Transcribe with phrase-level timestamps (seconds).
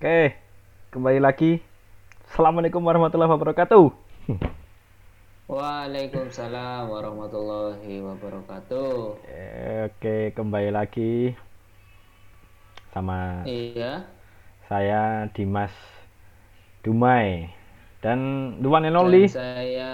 [0.00, 0.32] Oke,
[0.96, 1.60] kembali lagi.
[2.24, 3.92] Assalamualaikum warahmatullahi wabarakatuh.
[5.52, 9.20] Waalaikumsalam warahmatullahi wabarakatuh.
[9.92, 11.36] Oke, kembali lagi
[12.96, 14.08] sama Iya,
[14.72, 15.76] saya Dimas
[16.80, 17.52] Dumai
[18.00, 19.92] dan the one and dan only saya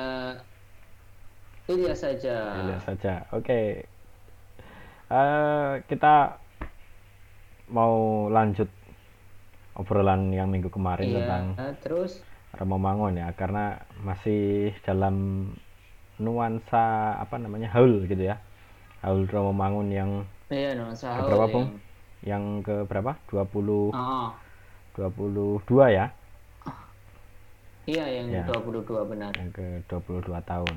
[1.66, 2.62] Ilya saja.
[2.62, 3.27] Lihat saja.
[3.34, 3.91] Oke.
[5.11, 6.38] Eh, kita
[7.75, 8.70] mau lanjut
[9.77, 11.45] obrolan yang minggu kemarin Iya, tentang
[11.84, 12.24] terus?
[12.56, 15.48] Romo Mangun ya karena masih dalam
[16.16, 18.41] nuansa apa namanya haul gitu ya.
[19.05, 20.10] Haul Romo Mangun yang
[20.48, 21.69] iya no, sahur Keberapa, yang Bung?
[22.24, 23.12] yang ke berapa?
[23.28, 24.28] 20 Oh,
[24.97, 25.60] 22
[25.92, 26.06] ya?
[27.86, 28.42] Iya yang Ya.
[28.48, 29.30] 22 benar.
[29.36, 30.77] yang ke 22 tahun.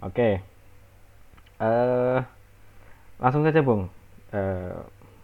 [0.00, 0.40] Oke.
[1.60, 2.18] Eh
[3.20, 3.90] langsung saja Bung
[4.32, 4.72] eh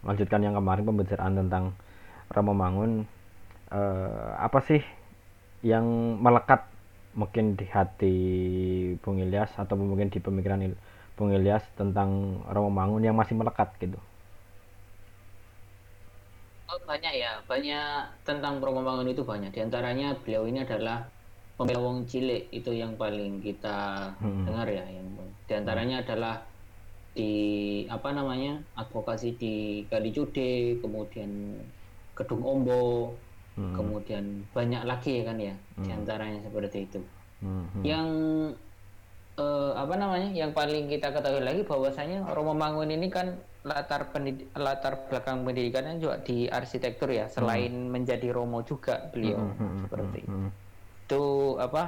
[0.03, 1.73] lanjutkan yang kemarin pembicaraan tentang
[2.35, 2.91] Romo Mangun
[3.77, 4.81] eh apa sih
[5.71, 5.85] yang
[6.25, 6.61] melekat
[7.19, 8.15] mungkin di hati
[9.03, 10.81] Bung Ilyas atau mungkin di pemikiran Il-
[11.17, 12.09] Bung Ilyas tentang
[12.53, 13.99] Romo Mangun yang masih melekat gitu
[16.71, 17.83] Oh, banyak ya, banyak
[18.27, 19.49] tentang Romo Mangun itu banyak.
[19.55, 20.97] Di antaranya beliau ini adalah
[21.57, 23.69] pembela wong cilik itu yang paling kita
[24.21, 24.45] Hmm.
[24.45, 24.83] dengar ya.
[24.97, 25.07] Yang
[25.47, 26.33] di antaranya adalah
[27.17, 27.31] di
[27.95, 29.47] apa namanya advokasi di
[29.91, 30.49] Kalijude,
[30.83, 31.31] kemudian
[32.17, 33.13] Gedung Ombo,
[33.53, 33.73] Hmm.
[33.73, 35.53] kemudian banyak lagi kan ya.
[35.77, 37.01] Di antaranya seperti itu.
[37.41, 37.83] Hmm, hmm.
[37.85, 38.07] Yang
[39.37, 40.29] eh, apa namanya?
[40.33, 46.01] Yang paling kita ketahui lagi bahwasanya Romo Mangun ini kan latar pendid- latar belakang pendidikannya
[46.01, 47.29] juga di arsitektur ya.
[47.29, 50.33] Selain menjadi Romo juga beliau Hmm, seperti itu.
[50.33, 50.49] hmm.
[51.05, 51.23] Itu
[51.57, 51.83] apa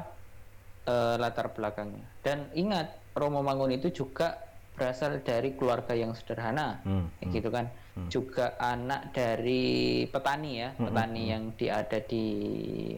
[0.86, 2.06] eh, latar belakangnya.
[2.22, 4.38] Dan ingat Romo Mangun itu juga
[4.80, 7.68] berasal dari keluarga yang sederhana, Hmm, kayak gitu kan.
[8.08, 12.26] Juga anak dari petani ya, petani yang di ada di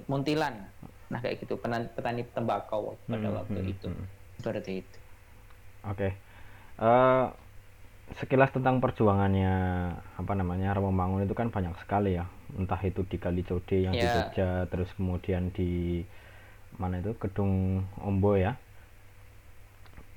[0.06, 0.54] Muntilan.
[1.10, 3.90] Nah kayak gitu, penan- petani tembakau pada waktu itu.
[4.38, 4.98] Seperti itu.
[5.84, 6.14] Oke.
[6.78, 7.26] Eh,
[8.22, 9.54] sekilas tentang perjuangannya
[9.98, 12.30] apa namanya Romo Mangun itu kan banyak sekali ya.
[12.54, 14.14] Entah itu di Kalijode yang di Ya.
[14.30, 16.04] Jogja, terus kemudian di
[16.78, 18.54] mana itu Gedung Ombo ya,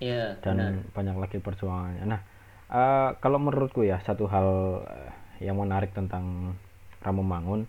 [0.03, 0.72] Iya, dan benar.
[0.93, 2.05] banyak lagi perjuangannya.
[2.06, 2.21] Nah,
[2.69, 4.49] eh, kalau menurutku ya satu hal
[4.88, 5.12] eh,
[5.47, 6.56] yang menarik tentang
[7.05, 7.66] Romo Mangun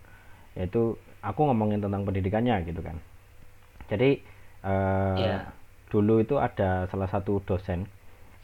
[0.56, 2.98] yaitu aku ngomongin tentang pendidikannya gitu kan.
[3.92, 4.22] Jadi
[4.66, 5.40] eh, Iya.
[5.94, 7.86] dulu itu ada salah satu dosen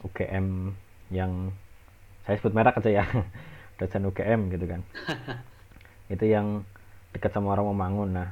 [0.02, 0.72] UGM
[1.10, 1.50] yang
[2.22, 3.04] saya sebut merek aja ya
[3.78, 4.80] dosen UGM gitu kan
[6.14, 6.62] itu yang
[7.12, 8.28] dekat sama Romo Mangun nah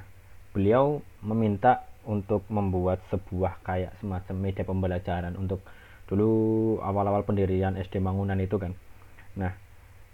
[0.55, 5.61] beliau meminta untuk membuat sebuah kayak semacam media pembelajaran untuk
[6.09, 6.33] dulu
[6.83, 8.73] awal-awal pendirian SD Mangunan itu kan.
[9.37, 9.53] Nah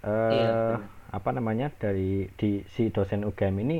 [0.04, 0.80] eh, Iya,
[1.12, 3.78] apa namanya dari di si dosen UGM ini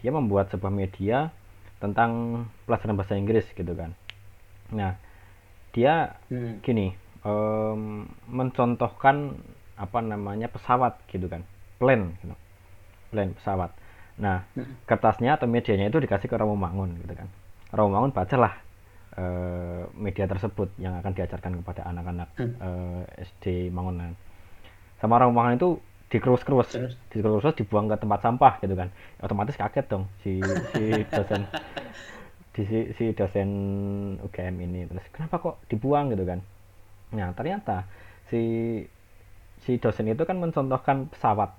[0.00, 1.34] dia membuat sebuah media
[1.82, 3.92] tentang pelajaran bahasa Inggris gitu kan.
[4.72, 4.96] Nah
[5.74, 6.60] dia Hmm.
[6.64, 6.94] gini
[7.24, 9.36] em, mencontohkan
[9.78, 11.42] apa namanya pesawat gitu kan.
[11.78, 12.34] Plane gitu.
[13.12, 13.70] Plane pesawat.
[14.18, 14.44] Nah
[14.88, 17.28] kertasnya atau medianya itu dikasih ke Romo Mangun gitu kan
[17.72, 18.54] Romo Mangun bacalah
[19.16, 24.16] eh, media tersebut yang akan diajarkan kepada anak-anak eh, SD Mangunan.
[25.00, 25.70] Sama Romo Mangun itu
[26.08, 26.96] dikerus-kerus Terus?
[27.12, 28.88] dikerus dibuang ke tempat sampah gitu kan.
[29.20, 30.40] Otomatis kaget dong si
[30.72, 31.44] si dosen
[32.56, 33.48] di si, si dosen
[34.24, 34.88] UGM ini.
[34.88, 36.08] Terus kenapa kok dibuang?
[36.10, 36.40] gitu kan.
[37.12, 37.84] Nah ternyata
[38.32, 38.40] si
[39.60, 41.52] si dosen itu kan mencontohkan pesawat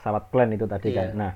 [0.00, 1.12] pesawat plane itu tadi kan.
[1.12, 1.18] Iya.
[1.18, 1.32] nah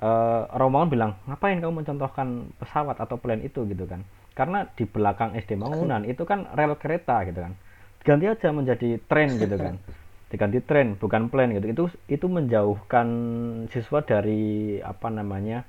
[0.00, 3.68] eh Romaun bilang ngapain kamu mencontohkan pesawat atau plane itu?
[3.68, 4.00] Gitu kan.
[4.32, 7.52] Karena di belakang SD Mangunan itu kan rel kereta gitu kan.
[8.00, 9.76] Ganti aja menjadi tren gitu kan.
[10.32, 11.66] Diganti tren bukan plane gitu.
[11.68, 13.08] Itu itu menjauhkan
[13.68, 15.68] siswa dari apa namanya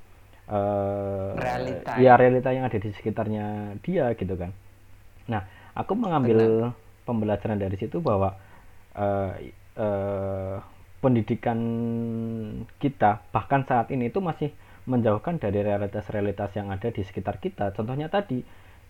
[0.51, 1.91] eh Realita.
[1.99, 4.55] ya realita yang ada di sekitarnya dia gitu kan.
[5.27, 5.43] Nah
[5.75, 6.71] aku mengambil
[7.03, 8.35] pembelajaran dari situ bahwa
[8.95, 10.55] eh, eh,
[11.01, 11.59] pendidikan
[12.77, 14.53] kita bahkan saat ini itu masih
[14.85, 17.73] menjauhkan dari realitas-realitas yang ada di sekitar kita.
[17.73, 18.41] Contohnya tadi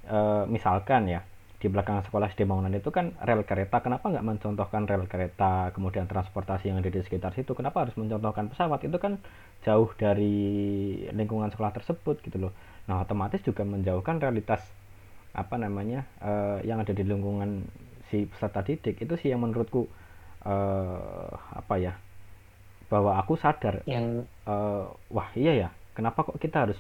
[0.07, 1.24] eh, misalkan ya
[1.62, 6.09] di belakang sekolah SD Mangunan itu kan rel kereta kenapa nggak mencontohkan rel kereta kemudian
[6.09, 7.53] transportasi yang ada di sekitar situ?
[7.53, 8.81] Kenapa harus mencontohkan pesawat?
[8.81, 9.21] Itu kan
[9.62, 10.35] jauh dari
[11.13, 12.53] lingkungan sekolah tersebut gitu loh.
[12.89, 14.65] Nah otomatis juga menjauhkan realitas
[15.38, 17.68] apa namanya eh, yang ada di lingkungan
[18.09, 18.97] si peserta didik.
[18.97, 19.85] Itu sih yang menurutku
[20.41, 21.30] eh,
[21.62, 21.94] apa ya
[22.91, 24.85] bahwa aku sadar Yang eh,
[25.15, 26.79] wah iya ya kenapa kok kita harus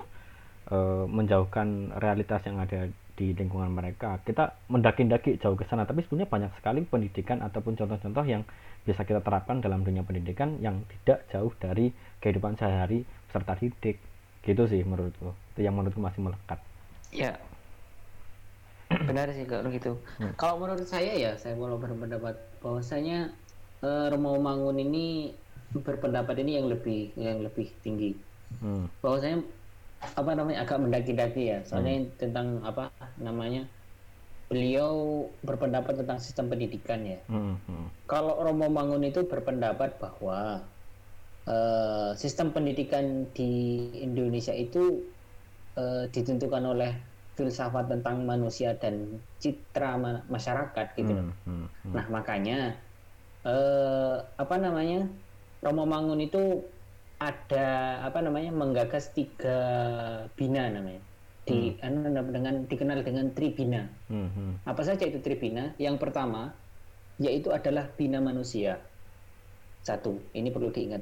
[0.67, 4.19] eh, menjauhkan realitas yang ada di lingkungan mereka?
[4.27, 8.43] Kita mendaki-daki jauh ke sana tapi sebenarnya banyak sekali pendidikan ataupun contoh-contoh yang
[8.81, 13.97] bisa kita terapkan dalam dunia pendidikan yang tidak jauh dari kehidupan sehari-hari peserta didik.
[14.41, 16.59] Gitu sih menurutku itu yang menurutku masih melekat.
[17.13, 17.37] Ya.
[19.07, 20.01] Benar sih kalau gitu.
[20.17, 20.33] Hmm.
[20.35, 23.31] kalau menurut saya ya saya mau berpendapat bahwasanya
[23.85, 25.31] uh, Romo Mangun ini
[25.79, 28.11] berpendapat ini yang lebih yang lebih tinggi
[28.59, 28.91] hmm.
[28.99, 29.39] bahwasanya
[30.01, 32.09] apa namanya agak mendaki-daki ya soalnya hmm.
[32.19, 32.91] tentang apa
[33.21, 33.63] namanya
[34.51, 37.55] beliau berpendapat tentang sistem pendidikan ya hmm.
[37.69, 37.87] Hmm.
[38.09, 40.65] kalau Romo Mangun itu berpendapat bahwa
[41.47, 44.99] uh, sistem pendidikan di Indonesia itu
[45.79, 46.91] uh, ditentukan oleh
[47.39, 51.93] filsafat tentang manusia dan citra ma masyarakat gitu hmm, hmm, hmm.
[51.95, 52.75] Nah makanya
[53.47, 55.07] uh, apa namanya
[55.61, 56.65] Romo Mangun itu
[57.21, 59.57] ada apa namanya menggagas tiga
[60.33, 61.01] bina namanya
[61.45, 61.85] di hmm.
[61.85, 63.81] Anu, dengan dikenal dengan tribina.
[64.09, 64.53] Hmm, hmm.
[64.65, 65.73] Apa saja itu tribina?
[65.81, 66.53] Yang pertama
[67.21, 68.81] yaitu adalah bina manusia.
[69.81, 71.01] Satu, ini perlu diingat.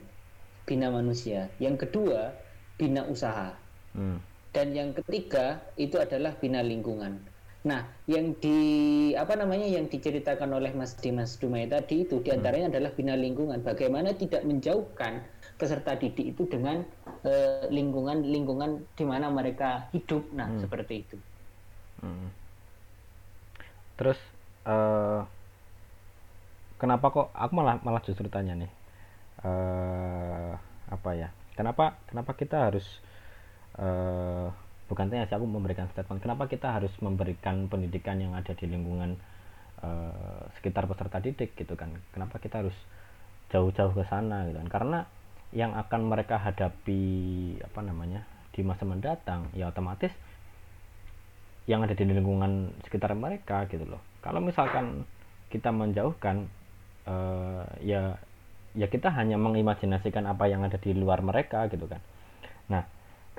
[0.64, 1.52] Bina manusia.
[1.60, 2.32] Yang kedua,
[2.80, 3.56] bina usaha.
[3.96, 4.20] Hmm.
[4.56, 7.20] Dan yang ketiga itu adalah bina lingkungan.
[7.60, 8.58] Nah, yang di
[9.20, 12.74] apa namanya yang diceritakan oleh Mas Dimas Dumai tadi itu di antaranya hmm.
[12.76, 13.60] adalah bina lingkungan.
[13.60, 15.28] Bagaimana tidak menjauhkan
[15.60, 16.88] peserta didik itu dengan
[17.28, 20.64] uh, lingkungan lingkungan di mana mereka hidup nah hmm.
[20.64, 21.18] seperti itu
[22.00, 22.30] hmm.
[24.00, 24.16] terus
[24.64, 25.28] uh,
[26.80, 28.72] kenapa kok aku malah malah justru tanya nih
[29.44, 30.56] uh,
[30.88, 31.30] apa ya
[31.60, 32.88] kenapa kenapa kita harus
[33.76, 34.48] uh,
[34.90, 36.20] bukan tanya sih aku memberikan statement.
[36.20, 39.16] Kenapa kita harus memberikan pendidikan yang ada di lingkungan
[39.86, 41.94] uh, sekitar peserta didik gitu kan?
[42.10, 42.76] Kenapa kita harus
[43.54, 44.70] jauh-jauh ke sana gitu kan?
[44.74, 45.00] Karena
[45.54, 47.02] yang akan mereka hadapi
[47.62, 50.14] apa namanya di masa mendatang ya otomatis
[51.70, 54.02] yang ada di lingkungan sekitar mereka gitu loh.
[54.26, 55.06] Kalau misalkan
[55.54, 56.50] kita menjauhkan
[57.06, 58.18] uh, ya
[58.74, 62.02] ya kita hanya mengimajinasikan apa yang ada di luar mereka gitu kan.
[62.70, 62.86] Nah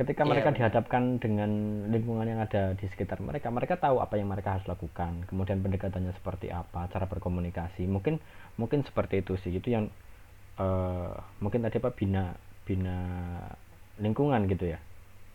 [0.01, 0.31] ketika yeah.
[0.33, 1.51] mereka dihadapkan dengan
[1.93, 5.29] lingkungan yang ada di sekitar mereka mereka tahu apa yang mereka harus lakukan.
[5.29, 7.85] Kemudian pendekatannya seperti apa cara berkomunikasi.
[7.85, 8.17] Mungkin
[8.57, 9.53] mungkin seperti itu sih.
[9.53, 9.93] Itu yang
[10.57, 11.13] uh,
[11.45, 12.33] mungkin tadi apa bina
[12.65, 12.97] bina
[14.01, 14.81] lingkungan gitu ya?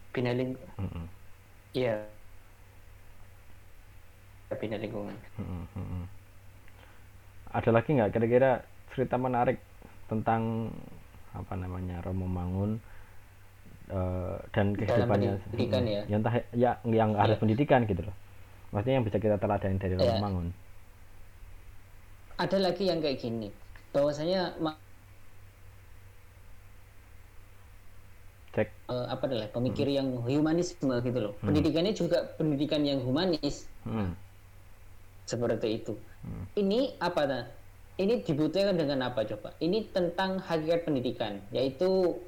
[0.09, 0.81] Bina lingkungan.
[0.81, 1.05] Mm -mm.
[1.77, 1.95] iya.
[4.57, 5.13] Bina lingkungan.
[5.37, 6.03] Mm -mm.
[7.55, 9.61] ada lagi nggak kira-kira cerita menarik
[10.11, 10.73] tentang
[11.31, 12.83] apa namanya Romo Mangun
[13.91, 17.21] uh, dan kehidupannya pendidikan ya yang entah ya yang yeah.
[17.21, 18.15] harus pendidikan gitu loh
[18.73, 20.21] maksudnya yang bisa kita teladani dari Romo yeah.
[20.21, 20.47] Mangun
[22.35, 23.47] ada lagi yang kayak gini
[23.95, 24.51] bahwasanya
[28.55, 29.97] cek uh, apa adalah pemikir hmm.
[29.99, 31.47] yang humanisme gitu loh hmm.
[31.51, 34.15] pendidikannya juga pendidikan yang humanis hmm.
[35.27, 35.93] seperti itu
[36.23, 36.45] hmm.
[36.55, 37.43] ini apa nah
[37.95, 42.19] ini dibutuhkan dengan apa coba ini tentang hakikat pendidikan yaitu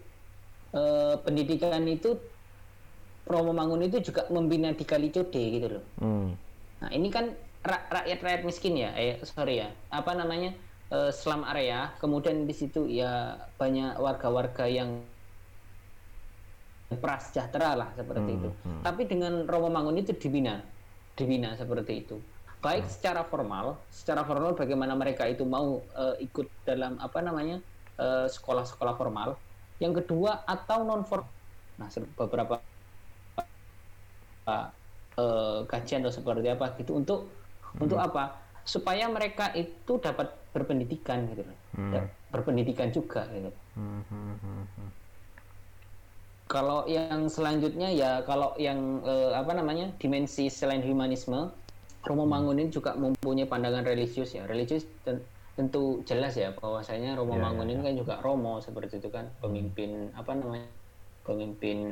[0.74, 2.18] uh, pendidikan itu
[3.28, 6.30] Romo Mangun itu juga membina di Kalicode gitu loh hmm.
[6.84, 7.32] nah ini kan
[7.68, 10.56] rakyat rakyat miskin ya eh sorry ya apa namanya
[10.92, 15.04] uh, selam area kemudian di situ ya banyak warga-warga yang
[16.96, 18.50] prasejahtera lah seperti hmm, itu.
[18.64, 18.82] Hmm.
[18.88, 20.64] Tapi dengan Romo Mangun itu dibina,
[21.20, 22.16] dibina seperti itu.
[22.64, 22.94] Baik hmm.
[22.96, 27.60] secara formal, secara formal bagaimana mereka itu mau uh, ikut dalam apa namanya
[27.98, 29.30] sekolah sekolah-sekolah formal.
[29.78, 31.30] Yang kedua atau non formal.
[31.78, 31.88] Nah
[32.18, 32.56] beberapa
[34.50, 37.84] uh, kajian atau seperti apa gitu untuk hmm.
[37.84, 38.38] untuk apa?
[38.68, 42.04] Supaya mereka itu dapat berpendidikan gitu, hmm.
[42.34, 43.54] berpendidikan juga gitu.
[43.78, 44.90] Hmm, hmm, hmm, hmm
[46.48, 51.52] kalau yang selanjutnya ya kalau yang eh, apa namanya dimensi selain humanisme
[52.08, 52.32] Romo hmm.
[52.32, 54.88] Mangun ini juga mempunyai pandangan religius ya religius
[55.58, 57.88] tentu jelas ya bahwasanya Romo yeah, Mangun yeah, ini yeah.
[57.90, 60.70] kan juga Romo seperti itu kan pemimpin apa namanya
[61.26, 61.92] pemimpin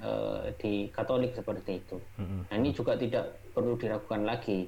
[0.00, 2.00] uh, di Katolik seperti itu.
[2.18, 2.40] Mm-hmm.
[2.50, 4.66] Nah ini juga tidak perlu diragukan lagi.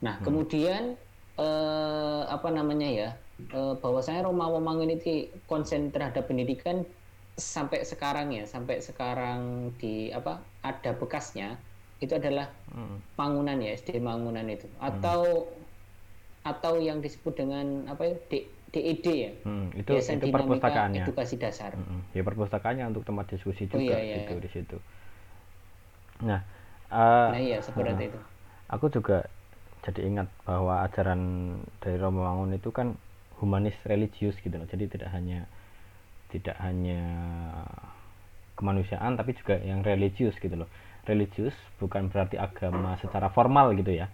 [0.00, 0.24] Nah mm.
[0.24, 0.96] kemudian
[1.36, 3.08] uh, apa namanya ya
[3.52, 6.86] uh, bahwasanya Romo Mangun ini konsen terhadap pendidikan
[7.38, 11.54] sampai sekarang ya sampai sekarang di apa ada bekasnya
[11.98, 13.14] itu adalah hmm.
[13.14, 15.67] bangunan ya SD bangunan itu atau hmm.
[16.48, 18.32] Atau yang disebut dengan apa ya D,
[18.72, 19.30] DED ya?
[19.44, 21.04] Hmm, itu Biasa itu perpustakaannya.
[21.04, 21.76] edukasi dasar.
[21.76, 24.16] Hmm, ya perpustakaannya untuk tempat diskusi oh, juga oh, iya, iya.
[24.24, 24.76] itu di situ.
[26.24, 26.40] Nah
[26.88, 28.20] uh, nah iya seperti uh, itu
[28.68, 29.24] aku juga
[29.82, 31.20] jadi ingat bahwa ajaran
[31.80, 32.98] dari Romo Mangun itu kan
[33.40, 34.68] humanis religius gitu loh.
[34.68, 35.48] Jadi tidak hanya
[36.28, 37.00] tidak hanya
[38.58, 40.68] kemanusiaan tapi juga yang religius gitu loh.
[41.08, 44.12] Religius bukan berarti agama secara formal gitu ya.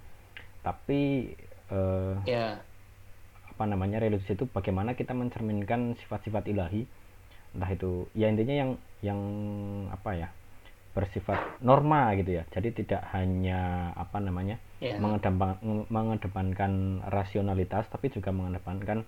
[0.62, 1.32] Tapi
[1.70, 2.60] uh, yeah.
[3.48, 6.84] apa namanya religius itu bagaimana kita mencerminkan sifat-sifat ilahi
[7.54, 9.20] entah itu ya intinya yang yang
[9.94, 10.28] apa ya
[10.94, 14.98] bersifat norma gitu ya jadi tidak hanya apa namanya yeah.
[14.98, 15.58] mengedepan,
[15.90, 19.02] mengedepankan rasionalitas tapi juga mengedepankan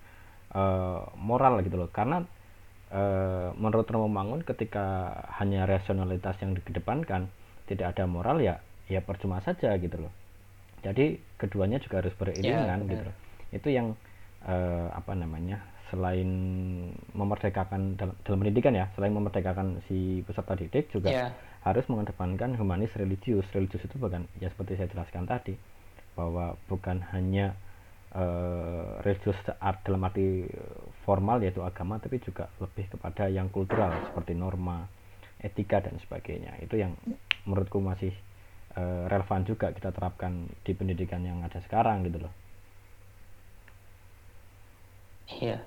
[0.55, 2.27] uh, moral gitu loh karena
[2.91, 7.31] uh, menurut Romo Mangun ketika hanya rasionalitas yang dikedepankan
[7.71, 10.13] tidak ada moral ya ya percuma saja gitu loh
[10.87, 13.11] jadi keduanya juga harus beriringan yeah, gitu.
[13.55, 13.99] itu yang
[14.47, 16.27] uh, apa namanya selain
[17.15, 21.31] memerdekakan dalam, dalam pendidikan ya selain memerdekakan si peserta didik juga yeah
[21.67, 23.43] harus mengedepankan humanis religius.
[23.51, 25.59] Religius itu bukan ya seperti saya jelaskan tadi
[26.15, 27.59] bahwa bukan hanya
[28.15, 30.47] uh, religius art dalam arti
[31.03, 34.87] formal yaitu agama tapi juga lebih kepada yang kultural seperti norma
[35.43, 36.55] etika dan sebagainya.
[36.63, 36.95] Itu yang
[37.43, 38.15] menurutku masih
[38.77, 42.33] uh, relevan juga kita terapkan di pendidikan yang ada sekarang gitu loh
[45.41, 45.59] iya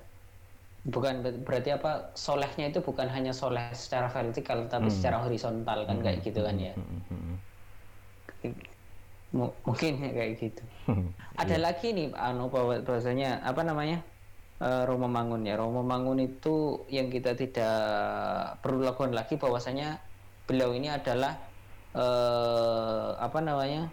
[0.88, 4.96] bukan berarti apa solehnya itu bukan hanya soleh secara vertikal tapi hmm.
[4.96, 6.04] secara horizontal kan hmm.
[6.04, 7.00] kayak gitu kan ya hmm.
[7.10, 7.36] hmm, hmm.
[9.30, 10.62] M mungkin ya kayak gitu
[11.42, 11.60] ada yeah.
[11.60, 14.00] lagi nih anu bahwasanya apa namanya
[14.64, 17.76] uh, Romo Mangun ya Romo Mangun itu yang kita tidak
[18.64, 20.00] perlu lakukan lagi bahwasanya
[20.48, 21.49] beliau ini adalah
[21.94, 23.90] uh, apa namanya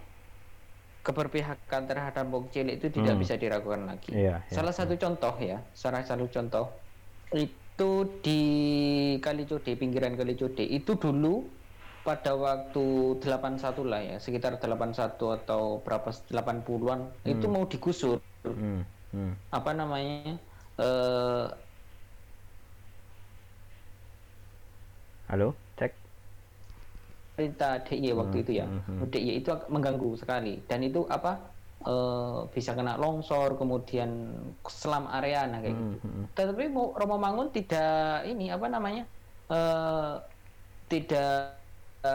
[1.07, 3.21] keberpihakan terhadap bok cilik itu tidak hmm.
[3.23, 4.11] bisa diragukan lagi.
[4.11, 6.67] Iya, iya, salah satu contoh ya, salah satu contoh
[7.31, 8.41] itu di
[9.23, 11.47] Kalicode, pinggiran Kalicode itu dulu
[12.03, 17.31] pada waktu 81 lah ya, sekitar 81 atau berapa 80-an hmm.
[17.31, 18.19] itu mau digusur.
[18.43, 18.83] Hmm.
[19.15, 19.31] Hmm.
[19.55, 20.35] Apa namanya?
[20.75, 21.47] Uh,
[25.27, 25.51] Halo,
[27.37, 28.99] perintah DIY waktu hmm, itu ya hmm, hmm.
[29.13, 31.37] DIY itu mengganggu sekali dan itu apa
[31.85, 31.93] e,
[32.49, 34.33] bisa kena longsor kemudian
[34.65, 36.25] selam area nah kayak hmm, gitu hmm.
[36.33, 39.05] tetapi Romo Mangun tidak ini apa namanya
[39.53, 39.59] e,
[40.89, 41.61] tidak
[42.01, 42.13] e,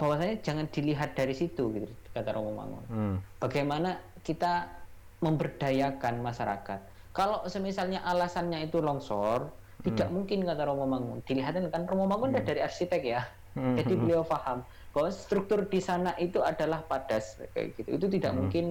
[0.00, 3.16] bahwasanya jangan dilihat dari situ gitu kata Romo Mangun hmm.
[3.36, 4.64] bagaimana kita
[5.20, 6.80] memberdayakan masyarakat
[7.12, 9.52] kalau semisalnya alasannya itu longsor
[9.84, 10.16] tidak hmm.
[10.16, 12.48] mungkin kata Romo Mangun dilihatkan kan Romo Mangun hmm.
[12.48, 13.20] dari arsitek ya
[13.56, 13.74] Hmm.
[13.74, 14.60] Jadi beliau paham
[14.92, 17.88] bahwa struktur di sana itu adalah padas kayak gitu.
[17.96, 18.38] Itu tidak hmm.
[18.38, 18.66] mungkin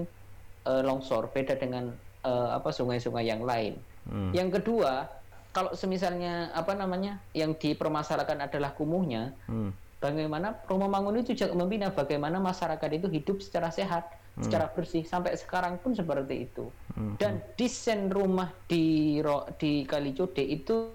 [0.69, 1.93] uh, longsor beda dengan
[2.25, 3.77] uh, apa sungai-sungai yang lain.
[4.05, 4.29] Hmm.
[4.33, 5.09] Yang kedua,
[5.53, 9.73] kalau semisalnya apa namanya yang dipermasalahkan adalah kumuhnya, hmm.
[10.01, 14.05] bagaimana Romo Mangun itu juga membina bagaimana masyarakat itu hidup secara sehat,
[14.37, 14.45] hmm.
[14.45, 16.69] secara bersih sampai sekarang pun seperti itu.
[16.93, 17.17] Hmm.
[17.17, 19.17] Dan desain rumah di
[19.57, 20.93] di Kalicode itu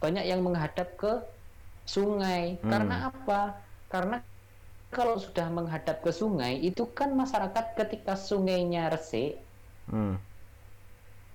[0.00, 1.24] banyak yang menghadap ke
[1.84, 2.58] sungai.
[2.60, 2.70] Hmm.
[2.72, 3.40] Karena apa?
[3.88, 4.18] Karena
[4.90, 9.42] kalau sudah menghadap ke sungai itu kan masyarakat ketika sungainya resik,
[9.90, 10.16] hmm.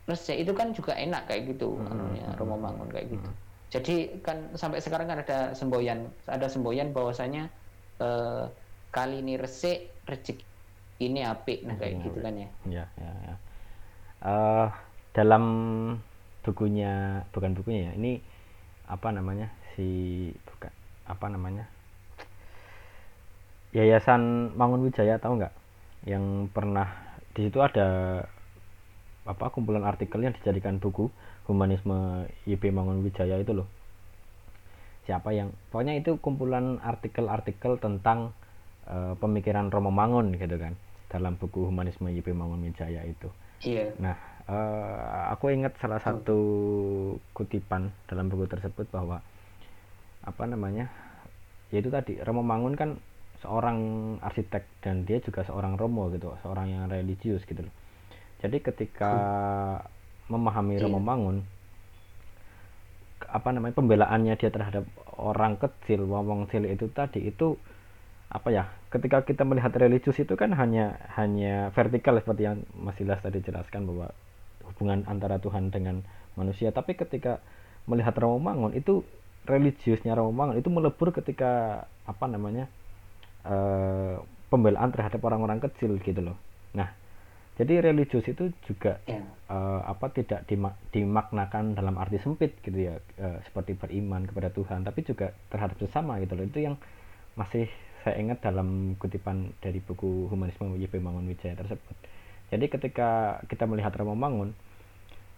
[0.08, 1.92] resik itu kan juga enak kayak gitu, hmm.
[1.92, 3.30] anunya, rumah bangun kayak gitu.
[3.30, 3.40] Hmm.
[3.70, 7.52] Jadi kan sampai sekarang kan ada semboyan, ada semboyan bahwasanya
[8.02, 8.48] eh,
[8.90, 10.42] kali ini resik, rezeki
[11.00, 12.06] ini apik, nah kayak hmm.
[12.12, 12.50] gitu kan ya.
[12.68, 13.36] Ya, ya, ya.
[14.20, 14.68] Uh,
[15.16, 15.44] dalam
[16.44, 18.20] bukunya, bukan bukunya ya, ini
[18.84, 19.48] apa namanya
[19.80, 19.88] si
[20.44, 20.76] bukan
[21.08, 21.64] apa namanya
[23.70, 25.54] Yayasan Mangun Wijaya tahu nggak?
[26.10, 26.90] Yang pernah
[27.38, 28.22] di situ ada
[29.30, 31.14] apa kumpulan artikel yang dijadikan buku
[31.46, 33.70] humanisme YP Mangun Wijaya itu loh.
[35.06, 38.34] Siapa yang pokoknya itu kumpulan artikel-artikel tentang
[38.90, 40.74] uh, pemikiran Romo Mangun gitu kan
[41.14, 43.30] dalam buku humanisme YP Mangun Wijaya itu.
[43.62, 43.94] Iya.
[44.02, 44.18] Nah
[44.50, 46.42] uh, aku ingat salah satu
[47.38, 49.22] kutipan dalam buku tersebut bahwa
[50.30, 50.88] apa namanya
[51.74, 53.02] yaitu tadi Romo Mangun kan
[53.42, 53.80] seorang
[54.20, 57.74] arsitek dan dia juga seorang Romo gitu seorang yang religius gitu loh
[58.40, 60.30] jadi ketika hmm.
[60.30, 60.84] memahami iya.
[60.86, 61.42] Romo Mangun
[63.30, 64.88] apa namanya pembelaannya dia terhadap
[65.20, 67.60] orang kecil wong cilik itu tadi itu
[68.30, 73.20] apa ya ketika kita melihat religius itu kan hanya hanya vertikal seperti yang Mas Ilas
[73.20, 74.14] tadi jelaskan bahwa
[74.70, 76.06] hubungan antara Tuhan dengan
[76.38, 77.42] manusia tapi ketika
[77.90, 79.02] melihat Romo Mangun itu
[79.46, 82.68] religiusnya Romo itu melebur ketika apa namanya
[83.46, 84.20] uh,
[84.50, 86.38] pembelaan terhadap orang-orang kecil gitu loh.
[86.74, 86.90] Nah,
[87.60, 89.26] jadi religius itu juga yeah.
[89.50, 94.86] Uh, apa tidak dimak dimaknakan dalam arti sempit gitu ya, uh, seperti beriman kepada Tuhan,
[94.86, 96.46] tapi juga terhadap sesama gitu loh.
[96.46, 96.76] Itu yang
[97.34, 97.66] masih
[98.06, 101.96] saya ingat dalam kutipan dari buku Humanisme YP Mangun Wijaya tersebut.
[102.50, 104.56] Jadi ketika kita melihat Romo Mangun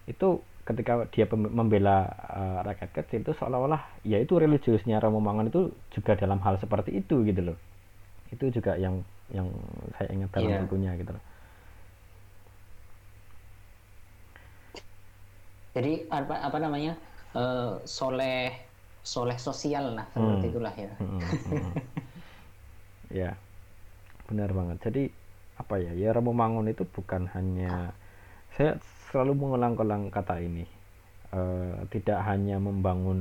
[0.08, 5.74] itu ketika dia membela uh, rakyat kecil itu seolah-olah ya itu religiusnya Romo Mangun itu
[5.90, 7.58] juga dalam hal seperti itu gitu loh
[8.30, 9.02] itu juga yang
[9.34, 9.50] yang
[9.98, 10.62] saya ingat dalam yeah.
[10.62, 11.24] bukunya gitu loh
[15.72, 16.94] jadi apa apa namanya
[17.34, 18.54] uh, soleh
[19.02, 20.52] soleh sosial lah seperti hmm.
[20.54, 21.72] itulah ya hmm, hmm, hmm.
[23.26, 23.32] ya
[24.30, 25.04] benar banget jadi
[25.58, 27.98] apa ya ya Romo Mangun itu bukan hanya
[28.56, 28.78] saya
[29.12, 30.66] selalu mengulang-ulang kata ini.
[31.32, 33.20] Uh, tidak hanya membangun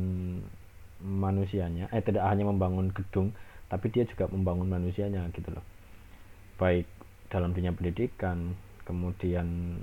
[1.01, 3.33] manusianya eh tidak hanya membangun gedung
[3.71, 5.63] tapi dia juga membangun manusianya gitu loh.
[6.59, 6.91] Baik
[7.31, 9.79] dalam dunia pendidikan kemudian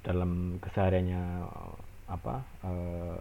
[0.00, 1.44] dalam kesehariannya
[2.08, 3.20] apa uh,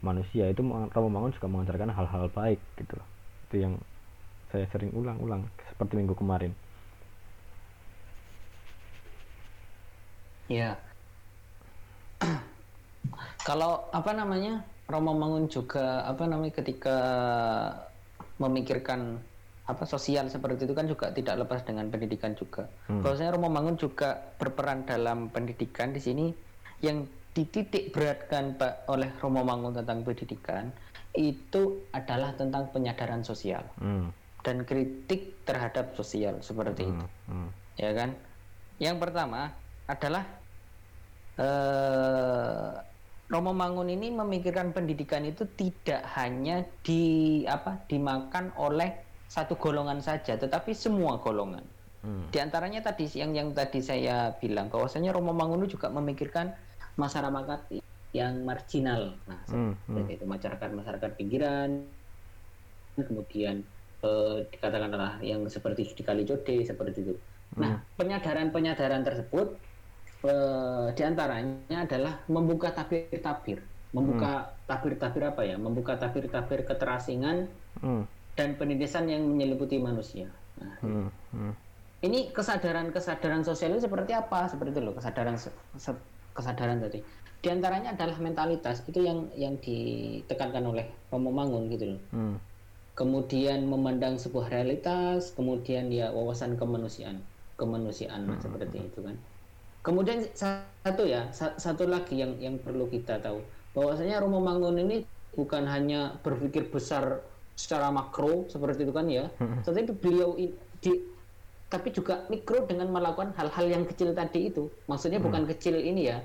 [0.00, 3.08] manusia itu Romo Mangun juga mengajarkan hal-hal baik gitu loh.
[3.52, 3.74] Itu yang
[4.48, 6.56] saya sering ulang-ulang seperti minggu kemarin
[10.50, 10.74] ya
[13.48, 16.98] kalau apa namanya Romo Mangun juga apa namanya ketika
[18.42, 19.22] memikirkan
[19.70, 22.66] apa sosial seperti itu kan juga tidak lepas dengan pendidikan juga.
[22.90, 23.06] Hmm.
[23.06, 26.26] Bahwasanya Romo Mangun juga berperan dalam pendidikan di sini
[26.82, 30.74] yang dititik beratkan Pak oleh Romo Mangun tentang pendidikan
[31.14, 34.10] itu adalah tentang penyadaran sosial hmm.
[34.42, 36.90] dan kritik terhadap sosial seperti hmm.
[36.90, 37.48] itu, hmm.
[37.78, 38.10] ya kan?
[38.82, 39.54] Yang pertama
[39.86, 40.26] adalah
[41.38, 42.70] eh,
[43.30, 48.90] Romo Mangun ini memikirkan pendidikan itu tidak hanya di apa dimakan oleh
[49.30, 51.62] satu golongan saja, tetapi semua golongan.
[52.02, 52.26] Hmm.
[52.34, 56.50] Di antaranya tadi yang yang tadi saya bilang bahwasanya Romo Mangun juga memikirkan
[56.98, 57.70] masyarakat
[58.10, 59.14] yang marginal.
[59.30, 59.72] Nah, hmm.
[59.86, 60.10] hmm.
[60.10, 61.86] itu masyarakat masyarakat pinggiran,
[62.98, 63.62] kemudian
[64.02, 67.14] eh, dikatakanlah yang seperti di Kalijode seperti itu.
[67.54, 67.94] Nah, hmm.
[67.94, 69.54] penyadaran-penyadaran tersebut
[70.24, 74.52] eh, di antaranya adalah membuka tabir-tabir, membuka hmm.
[74.68, 75.56] tabir-tabir apa ya?
[75.56, 77.48] Membuka tabir-tabir keterasingan
[77.80, 78.04] hmm.
[78.36, 80.28] dan penindasan yang menyeliputi manusia.
[80.60, 81.08] Nah, hmm.
[81.32, 81.54] Hmm.
[82.04, 84.48] ini kesadaran-kesadaran sosial itu seperti apa?
[84.48, 85.36] Seperti itu loh, kesadaran
[86.36, 87.00] kesadaran tadi.
[87.40, 92.02] Di antaranya adalah mentalitas itu yang yang ditekankan oleh Romo Mangun gitu loh.
[92.12, 92.36] Hmm.
[92.92, 97.24] Kemudian memandang sebuah realitas, kemudian ya wawasan kemanusiaan,
[97.56, 98.44] kemanusiaan hmm.
[98.44, 99.16] seperti itu kan.
[99.80, 103.40] Kemudian satu ya, satu lagi yang yang perlu kita tahu
[103.72, 107.22] bahwasanya Romo Mangun ini bukan hanya berpikir besar
[107.56, 109.64] secara makro seperti itu kan ya, hmm.
[109.64, 110.36] tetapi beliau
[110.80, 110.92] di
[111.70, 114.66] tapi juga mikro dengan melakukan hal-hal yang kecil tadi itu.
[114.90, 115.26] Maksudnya hmm.
[115.30, 116.18] bukan kecil ini ya,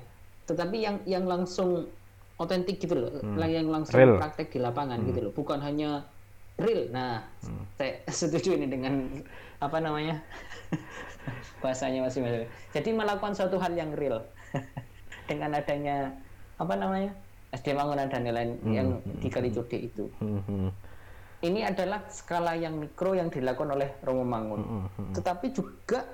[0.50, 1.86] tetapi yang yang langsung
[2.36, 3.40] otentik gitu loh, hmm.
[3.46, 4.18] yang langsung real.
[4.18, 5.06] praktek di lapangan hmm.
[5.14, 6.04] gitu loh, bukan hanya
[6.58, 6.90] real.
[6.90, 7.64] Nah, hmm.
[7.78, 9.22] saya setuju ini dengan
[9.62, 10.20] apa namanya
[11.62, 12.48] bahasanya masih masih.
[12.72, 14.22] Jadi melakukan suatu hal yang real
[15.30, 16.14] dengan adanya
[16.56, 17.12] apa namanya
[17.54, 18.72] SD Mangunan dan lain-lain hmm.
[18.74, 19.18] yang hmm.
[19.22, 20.04] di Kalijodo itu.
[20.20, 20.68] Hmm, hmm.
[21.44, 24.62] Ini adalah skala yang mikro yang dilakukan oleh Romo Mangun.
[24.62, 24.86] Hmm.
[24.88, 25.12] Hmm.
[25.14, 26.04] Tetapi juga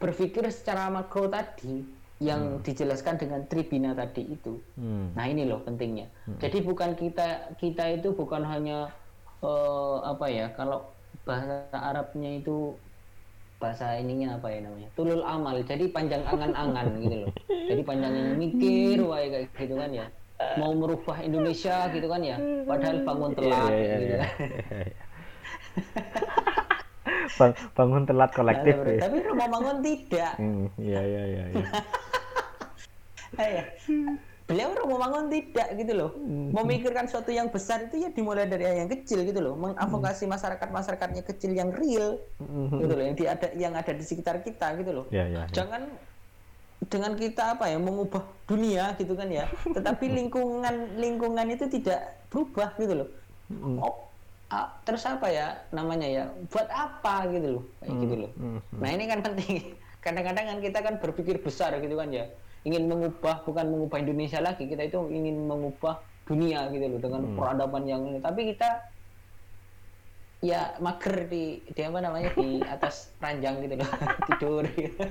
[0.00, 1.84] berpikir secara makro tadi
[2.22, 2.62] yang hmm.
[2.62, 4.58] dijelaskan dengan tribina tadi itu.
[4.78, 5.12] Hmm.
[5.12, 6.08] Nah ini loh pentingnya.
[6.26, 6.38] Hmm.
[6.38, 8.90] Jadi bukan kita kita itu bukan hanya
[9.42, 10.86] uh, apa ya kalau
[11.26, 12.74] bahasa Arabnya itu
[13.62, 14.88] bahasa ininya apa ya namanya?
[14.98, 15.62] Tulul amal.
[15.62, 17.30] Jadi panjang angan-angan gitu loh.
[17.46, 20.06] Jadi panjangnya mikir wae kayak gitu kan ya.
[20.58, 22.36] Mau merubah Indonesia gitu kan ya.
[22.66, 24.14] Padahal bangun iya, telat yeah, yeah, gitu.
[24.18, 24.26] yeah,
[24.82, 24.90] yeah,
[27.40, 29.00] Bang, bangun telat kolektif nah, ya.
[29.08, 30.36] tapi rumah bangun tidak?
[30.36, 31.68] Hmm, iya iya iya, iya.
[33.56, 33.64] iya
[34.46, 36.10] beliau mau bangun tidak gitu loh.
[36.14, 36.50] Hmm.
[36.52, 39.54] memikirkan sesuatu yang besar itu ya dimulai dari yang kecil gitu loh.
[39.54, 42.82] Mengadvokasi masyarakat masyarakatnya kecil yang real hmm.
[42.82, 45.04] gitu loh yang di ada yang ada di sekitar kita gitu loh.
[45.14, 45.54] Ya, ya, ya.
[45.54, 45.86] jangan
[46.90, 49.46] dengan kita apa ya mengubah dunia gitu kan ya.
[49.76, 53.08] Tetapi lingkungan lingkungan itu tidak berubah gitu loh.
[53.52, 53.76] Hmm.
[53.84, 54.08] oh,
[54.48, 56.24] ah, terus apa ya namanya ya?
[56.50, 58.30] Buat apa gitu loh kayak gitu loh.
[58.74, 59.78] Nah ini kan penting.
[60.04, 62.26] Kadang-kadang kan kita kan berpikir besar gitu kan ya
[62.62, 67.34] ingin mengubah bukan mengubah Indonesia lagi kita itu ingin mengubah dunia gitu loh dengan hmm.
[67.34, 68.86] peradaban yang ini tapi kita
[70.42, 73.90] ya mager di di apa namanya di atas ranjang gitu loh
[74.30, 75.02] tidur gitu.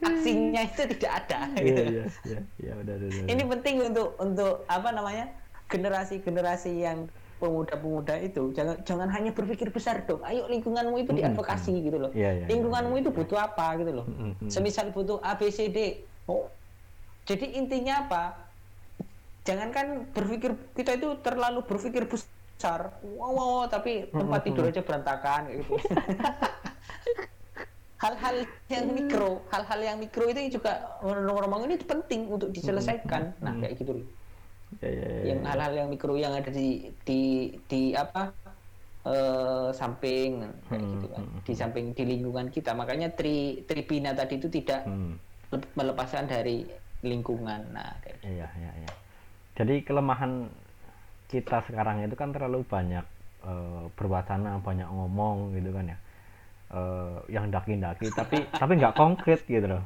[0.00, 1.82] aksinya itu tidak ada iya, gitu.
[1.84, 3.26] Iya, iya, iya, udah, udah, udah.
[3.28, 5.28] Ini penting untuk untuk apa namanya
[5.68, 6.98] generasi-generasi yang
[7.40, 10.20] pemuda-pemuda itu jangan jangan hanya berpikir besar dong.
[10.28, 12.12] Ayo lingkunganmu itu diadvokasi gitu loh.
[12.12, 14.06] Yeah, yeah, lingkunganmu yeah, itu butuh apa gitu loh.
[14.52, 16.04] Semisal butuh A B C D.
[16.28, 16.52] Oh.
[17.24, 18.36] Jadi intinya apa?
[19.48, 22.92] Jangankan berpikir kita itu terlalu berpikir besar.
[23.16, 25.80] Wow, wow, tapi tempat tidur aja berantakan gitu.
[28.00, 28.36] hal-hal
[28.72, 33.36] yang mikro, hal-hal yang mikro itu juga ngomong ini penting untuk diselesaikan.
[33.44, 34.06] Nah, kayak gitu loh.
[34.78, 38.30] Ya, ya, ya, yang hal-hal yang mikro yang ada di di di apa
[39.02, 41.24] uh, samping kayak gitu kan.
[41.42, 42.70] Di samping di lingkungan kita.
[42.78, 45.18] Makanya tri tripina tadi itu tidak hmm.
[45.74, 46.62] melepaskan dari
[47.02, 47.74] lingkungan.
[47.74, 48.38] Nah, kayak gitu.
[48.38, 48.90] Iya, iya, iya.
[49.58, 50.46] Jadi kelemahan
[51.26, 53.02] kita sekarang itu kan terlalu banyak
[53.42, 55.98] uh, berwacana, banyak ngomong gitu kan ya
[56.74, 59.82] uh, yang daki-daki tapi tapi nggak konkret gitu loh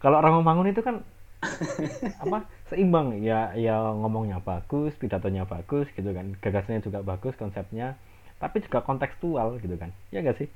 [0.00, 1.00] kalau orang membangun itu kan
[2.24, 7.98] apa seimbang ya ya ngomongnya bagus pidatonya bagus gitu kan gagasannya juga bagus konsepnya
[8.38, 10.48] tapi juga kontekstual gitu kan ya gak sih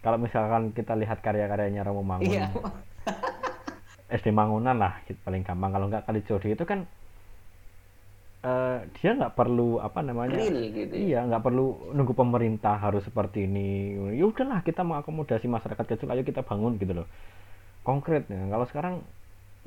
[0.00, 2.48] kalau misalkan kita lihat karya-karyanya Romo Mangun iya.
[4.22, 6.88] SD Mangunan lah paling gampang kalau nggak kali Jodi itu kan
[8.40, 10.94] uh, dia nggak perlu apa namanya Real, gitu.
[10.96, 10.98] Ya?
[10.98, 16.24] iya nggak perlu nunggu pemerintah harus seperti ini ya udahlah kita mengakomodasi masyarakat kecil ayo
[16.24, 17.06] kita bangun gitu loh
[17.84, 18.94] konkret ya kalau sekarang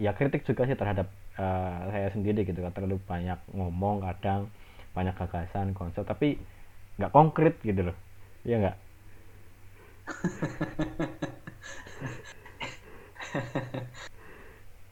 [0.01, 1.05] ya kritik juga sih terhadap
[1.37, 4.49] uh, saya sendiri gitu kan terlalu banyak ngomong kadang
[4.97, 6.41] banyak gagasan konsep tapi
[6.97, 7.97] nggak konkret gitu loh
[8.41, 8.77] iya nggak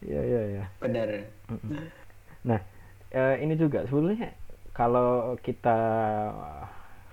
[0.00, 0.64] Iya iya iya.
[0.80, 1.08] Benar.
[2.48, 2.60] Nah,
[3.12, 4.32] uh, ini juga sebetulnya
[4.72, 5.78] kalau kita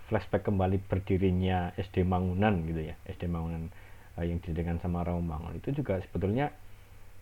[0.08, 3.68] flashback kembali berdirinya SD Mangunan gitu ya SD Mangunan
[4.16, 6.56] uh, yang didirikan sama Mangun itu juga sebetulnya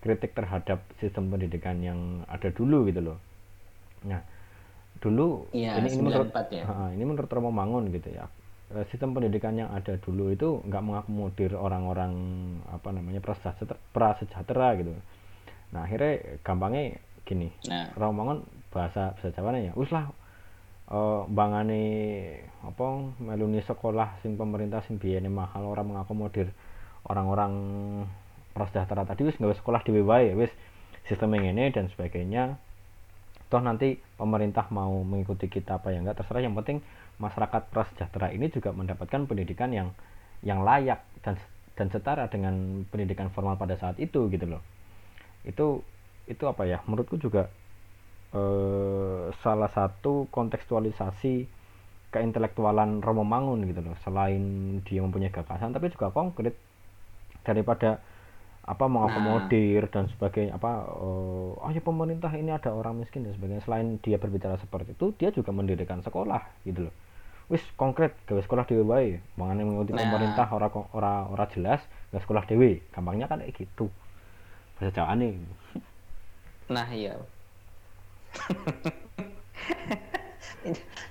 [0.05, 3.17] kritik terhadap sistem pendidikan yang ada dulu gitu loh
[4.05, 4.21] nah
[5.01, 6.63] dulu ya, ini, ini menurut ya.
[6.69, 8.29] uh, ini menurut Romo Mangun gitu ya
[8.77, 12.13] uh, sistem pendidikan yang ada dulu itu nggak mengakomodir orang-orang
[12.69, 14.93] apa namanya prasejahtera, prasejahtera gitu
[15.73, 17.89] nah akhirnya gampangnya gini nah.
[17.97, 20.13] Romangun bahasa bahasa Jawa ya wis lah
[20.93, 21.83] uh, bangane
[22.61, 22.85] apa
[23.17, 26.53] meluni sekolah sing pemerintah sing biyane mahal orang mengakomodir
[27.09, 27.53] orang-orang
[28.55, 30.49] prasejahtera tadi wis nggak sekolah di wae wis
[31.05, 32.55] sistem yang ini dan sebagainya.
[33.51, 36.41] Toh nanti pemerintah mau mengikuti kita apa ya enggak terserah.
[36.41, 36.77] Yang penting
[37.21, 39.93] masyarakat prasejahtera ini juga mendapatkan pendidikan yang
[40.41, 41.37] yang layak dan
[41.75, 44.63] dan setara dengan pendidikan formal pada saat itu gitu loh.
[45.45, 45.85] Itu
[46.25, 46.81] itu apa ya?
[46.89, 47.51] Menurutku juga
[48.33, 51.45] eh, salah satu kontekstualisasi
[52.09, 53.93] keintelektualan Romo Mangun gitu loh.
[54.01, 54.41] Selain
[54.87, 56.57] dia mempunyai gagasan tapi juga konkret
[57.45, 58.01] daripada
[58.65, 59.91] apa mengakomodir nah.
[59.93, 64.17] dan sebagainya apa uh, oh ya pemerintah ini ada orang miskin dan sebagainya selain dia
[64.17, 66.93] berbicara seperti itu dia juga mendirikan sekolah gitu loh
[67.45, 70.01] wis konkret gawe sekolah dewi baik mengenai mengikuti nah.
[70.01, 71.77] pemerintah ora ora ora jelas
[72.09, 73.85] gawe sekolah dewi gampangnya kan kayak gitu
[74.75, 75.37] bahasa Jawa nih
[76.65, 77.13] Nah iya.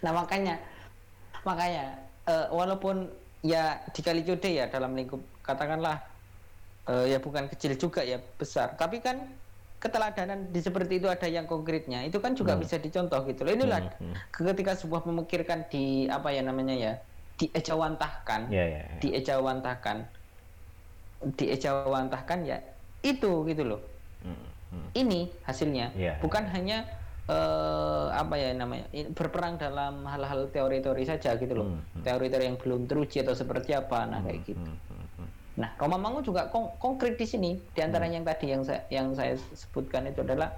[0.03, 0.59] nah makanya
[1.47, 1.95] makanya
[2.27, 3.07] uh, walaupun
[3.47, 6.03] ya di kali Code ya dalam lingkup katakanlah
[6.88, 9.25] uh, ya bukan kecil juga ya besar tapi kan
[9.79, 12.62] keteladanan di seperti itu ada yang konkretnya itu kan juga hmm.
[12.64, 14.14] bisa dicontoh gitu loh inilah hmm, hmm.
[14.33, 16.92] ketika sebuah memikirkan di apa ya namanya ya
[17.37, 18.99] diejawantahkan yeah, yeah, yeah.
[19.03, 19.97] diejawantahkan
[21.37, 22.59] diejawantahkan ya
[23.05, 23.81] itu gitu loh
[24.25, 24.88] hmm hmm.
[24.99, 26.53] ini hasilnya yeah, bukan yeah.
[26.53, 26.79] hanya
[27.31, 32.03] uh, apa ya namanya berperang dalam hal-hal teori-teori saja gitu loh hmm, hmm.
[32.03, 34.93] teori-teori yang belum teruji atau seperti apa nah hmm, kayak gitu hmm, hmm, hmm.
[35.55, 38.14] Nah Roma Mangun juga kon konkret di sini di antara hmm.
[38.19, 40.51] yang tadi yang saya yang saya sebutkan itu adalah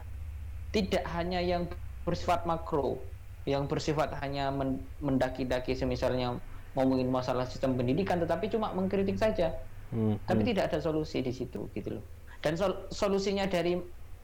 [0.73, 1.69] tidak hanya yang
[2.09, 2.97] bersifat makro
[3.45, 6.41] yang bersifat hanya men mendaki-daki semisalnya
[6.73, 9.53] ngomongin masalah sistem pendidikan tetapi cuma mengkritik saja
[9.93, 10.49] hmm, tapi hmm.
[10.53, 12.05] tidak ada solusi di situ gitu loh
[12.41, 13.77] dan sol solusinya dari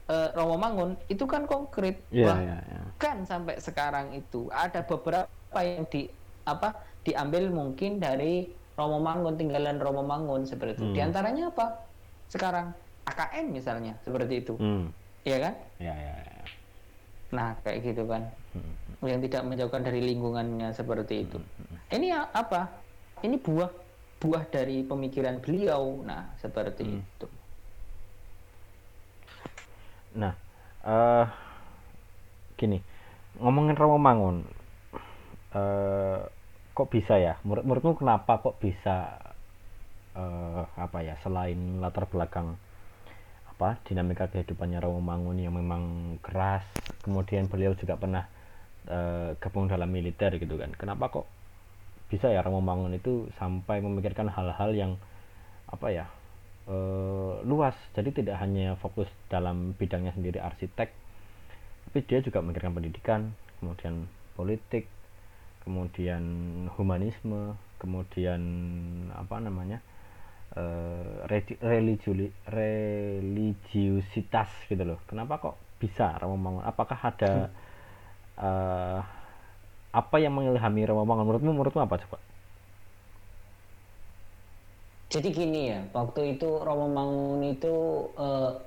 [0.09, 2.85] uh, Romo Mangun itu kan konkret yeah, yeah, yeah.
[2.97, 6.09] kan sampai sekarang itu ada beberapa yang di
[6.43, 10.85] apa diambil mungkin dari Romo Mangun tinggalan Romo Mangun seperti itu.
[10.89, 10.95] Hmm.
[10.97, 11.65] Di antaranya apa?
[12.29, 12.73] Sekarang
[13.05, 14.53] AKN misalnya seperti itu.
[14.57, 14.89] Hmm.
[15.23, 15.53] Iya kan?
[15.79, 16.43] Ya, ya, ya.
[17.33, 18.25] Nah, kayak gitu kan.
[18.57, 18.73] Hmm.
[19.05, 21.37] Yang tidak menjauhkan dari lingkungannya seperti itu.
[21.37, 21.65] Hmm.
[21.69, 21.77] hmm.
[21.93, 22.61] Ini apa?
[23.21, 23.71] Ini buah
[24.17, 26.01] buah dari pemikiran beliau.
[26.01, 27.01] Nah, seperti hmm.
[27.01, 27.27] itu.
[30.13, 30.33] Nah,
[30.85, 31.25] uh,
[32.53, 32.77] gini,
[33.41, 34.45] ngomongin Rawamangun,
[35.57, 36.21] uh,
[36.73, 37.37] kok bisa ya?
[37.45, 39.21] Menurut, menurutmu kenapa kok bisa
[40.17, 41.15] uh, apa ya?
[41.21, 42.57] Selain latar belakang
[43.53, 46.65] apa dinamika kehidupannya Rawamangun yang memang keras,
[47.05, 48.25] kemudian beliau juga pernah
[48.89, 50.73] uh, gabung dalam militer gitu kan?
[50.73, 51.25] Kenapa kok
[52.13, 54.91] bisa ya Rawamangun itu sampai memikirkan hal-hal yang
[55.65, 56.05] apa ya
[56.69, 60.93] uh, luas jadi tidak hanya fokus dalam bidangnya sendiri arsitek
[61.89, 63.21] tapi dia juga memikirkan pendidikan
[63.57, 64.05] kemudian
[64.37, 64.85] politik
[65.63, 66.23] kemudian
[66.75, 68.41] humanisme kemudian
[69.11, 69.79] apa namanya
[70.55, 75.03] uh, religi religiusitas gitu loh.
[75.03, 77.55] Kenapa kok bisa Romo apakah ada hmm.
[78.39, 79.03] uh,
[79.91, 82.17] apa yang mengilhami Romo menurutmu menurutmu apa coba?
[85.11, 88.57] Jadi gini ya waktu itu Romo Mangun itu uh,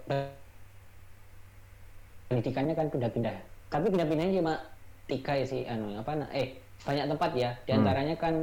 [2.29, 3.35] pendidikannya kan pindah-pindah.
[3.67, 4.55] Tapi pindah-pindahnya cuma
[5.11, 8.23] tiga ya sih anu apa eh banyak tempat ya di antaranya hmm.
[8.23, 8.35] kan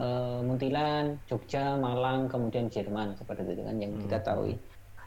[0.00, 4.02] uh, Muntilan Jogja Malang kemudian Jerman seperti itu kan yang hmm.
[4.08, 4.56] kita tahu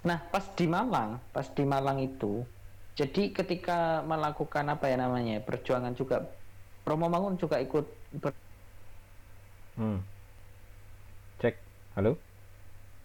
[0.05, 2.45] nah pas di Malang pas di Malang itu
[2.99, 6.27] jadi ketika melakukan apa ya namanya perjuangan juga
[6.83, 7.85] Romo Mangun juga ikut
[8.19, 8.31] ber...
[9.79, 9.99] hmm.
[11.43, 11.55] cek
[11.95, 12.15] halo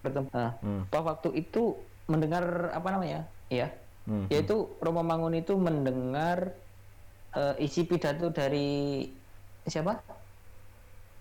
[0.05, 0.83] bertemu nah, hmm.
[0.93, 3.73] waktu itu mendengar apa namanya ya
[4.07, 4.29] hmm.
[4.29, 6.53] yaitu Romo Mangun itu mendengar
[7.35, 9.09] uh, isi pidato dari
[9.69, 10.01] siapa?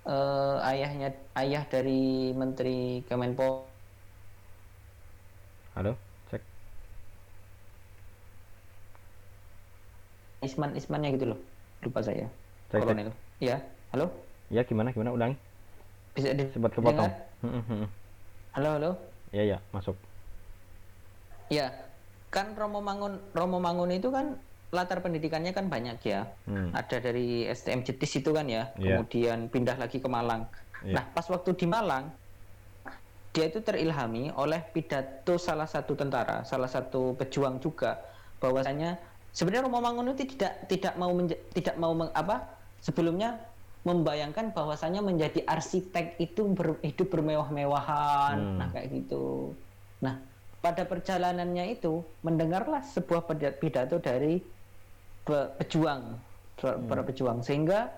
[0.03, 3.63] Uh, ayahnya ayah dari Menteri Kemenpo.
[5.79, 5.95] Halo
[6.27, 6.43] cek.
[10.43, 11.39] Isman Ismannya gitu loh.
[11.87, 12.27] Lupa saya.
[12.67, 13.09] Cek, kolonel.
[13.09, 13.47] Cek.
[13.47, 13.57] ya
[13.95, 14.11] halo?
[14.51, 15.15] Ya gimana gimana?
[15.15, 15.33] Ulang
[16.13, 17.09] bisa di sempat kepotong.
[18.53, 18.91] Halo, halo.
[19.33, 19.97] Iya, ya, masuk.
[21.49, 21.73] Ya,
[22.29, 24.37] kan Romo Mangun Romo Mangun itu kan
[24.73, 26.25] latar pendidikannya kan banyak ya.
[26.49, 26.73] Hmm.
[26.73, 28.73] Ada dari STM Jetis itu kan ya.
[28.75, 28.97] Yeah.
[28.99, 30.49] Kemudian pindah lagi ke Malang.
[30.81, 30.99] Yeah.
[30.99, 32.09] Nah, pas waktu di Malang
[33.33, 37.97] dia itu terilhami oleh pidato salah satu tentara, salah satu pejuang juga
[38.37, 39.01] bahwasanya
[39.33, 41.09] sebenarnya Romo Mangun itu tidak tidak mau
[41.49, 42.45] tidak mau meng, apa
[42.77, 43.41] sebelumnya
[43.83, 48.57] membayangkan bahwasanya menjadi arsitek itu ber, hidup bermewah-mewahan, hmm.
[48.61, 49.51] nah kayak gitu.
[49.99, 50.21] Nah,
[50.63, 53.27] pada perjalanannya itu mendengarlah sebuah
[53.59, 54.39] pidato dari
[55.25, 56.19] pejuang,
[56.59, 56.87] hmm.
[56.87, 57.91] para pejuang, sehingga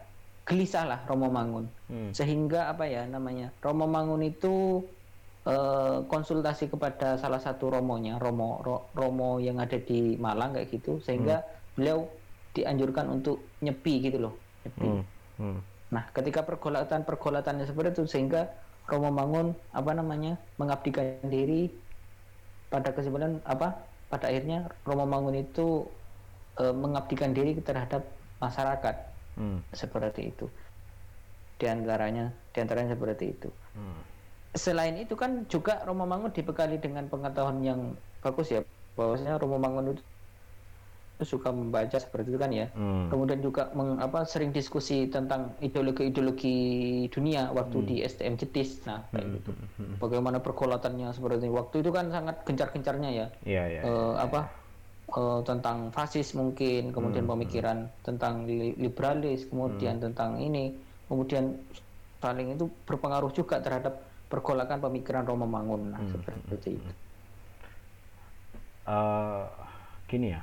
[0.46, 2.12] gelisahlah Romo Mangun, hmm.
[2.14, 4.86] sehingga apa ya namanya Romo Mangun itu
[5.50, 11.02] uh, konsultasi kepada salah satu romonya, Romo Ro, Romo yang ada di Malang kayak gitu,
[11.02, 11.74] sehingga hmm.
[11.78, 12.00] beliau
[12.54, 14.34] dianjurkan untuk nyepi gitu loh,
[14.64, 14.88] nyepi.
[14.88, 15.04] Hmm.
[15.36, 15.60] Hmm
[15.94, 18.50] Nah, ketika pergolatan-pergolatannya seperti itu sehingga
[18.90, 21.70] Romo Mangun apa namanya mengabdikan diri
[22.70, 25.86] pada kesimpulan apa pada akhirnya Romo Mangun itu
[26.60, 28.04] e, mengabdikan diri terhadap
[28.40, 28.96] masyarakat
[29.40, 29.60] hmm.
[29.72, 30.46] seperti itu
[31.56, 34.00] di antaranya di antaranya seperti itu hmm.
[34.56, 38.60] selain itu kan juga Romo Mangun dibekali dengan pengetahuan yang bagus ya
[38.96, 40.04] bahwasanya Romo Mangun itu
[41.24, 42.68] suka membaca seperti itu kan ya.
[42.76, 43.08] Hmm.
[43.08, 47.88] Kemudian juga meng, apa sering diskusi tentang ideologi-ideologi dunia waktu hmm.
[47.88, 48.84] di STM Jetis.
[48.84, 49.36] Nah, kayak hmm.
[49.40, 49.52] gitu.
[49.56, 49.96] Hmm, hmm.
[50.04, 51.56] Bagaimana perkolatannya seperti itu.
[51.56, 53.28] Waktu itu kan sangat gencar-gencarnya ya.
[53.48, 53.82] Iya, iya.
[53.88, 54.52] Uh, apa
[55.14, 57.34] uh, tentang fasis mungkin, kemudian hmm.
[57.38, 60.06] pemikiran tentang li liberalis, kemudian hmm.
[60.10, 60.74] tentang ini,
[61.06, 61.54] kemudian
[62.24, 65.94] saling itu berpengaruh juga terhadap pergolakan pemikiran Roma Mangun.
[65.94, 66.12] Nah, hmm.
[66.48, 66.92] seperti itu.
[68.86, 69.50] Uh,
[70.06, 70.42] gini ya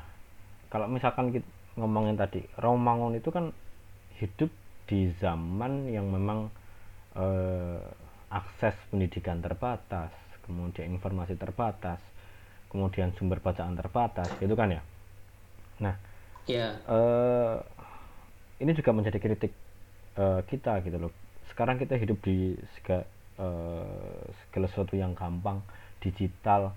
[0.66, 1.46] kalau misalkan kita
[1.78, 3.52] ngomongin tadi Romangun itu kan
[4.18, 4.50] hidup
[4.88, 6.52] di zaman yang memang
[7.16, 7.80] eh,
[8.28, 10.12] akses pendidikan terbatas
[10.44, 12.00] kemudian informasi terbatas
[12.72, 14.82] kemudian sumber bacaan terbatas gitu kan ya?
[15.84, 15.94] Nah
[16.48, 16.80] yeah.
[16.88, 17.56] eh,
[18.64, 19.52] ini juga menjadi kritik
[20.16, 21.12] eh, kita gitu loh.
[21.52, 23.04] Sekarang kita hidup di segala,
[23.36, 25.60] eh, segala sesuatu yang gampang
[26.00, 26.72] digital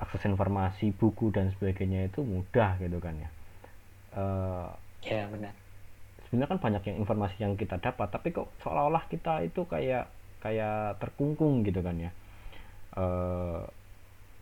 [0.00, 3.30] akses informasi buku dan sebagainya itu mudah gitu kan ya.
[4.10, 4.66] Uh,
[5.06, 5.54] ya benar.
[6.26, 10.10] sebenarnya kan banyak yang informasi yang kita dapat tapi kok seolah-olah kita itu kayak
[10.42, 12.10] kayak terkungkung gitu kan ya.
[12.96, 13.62] Uh,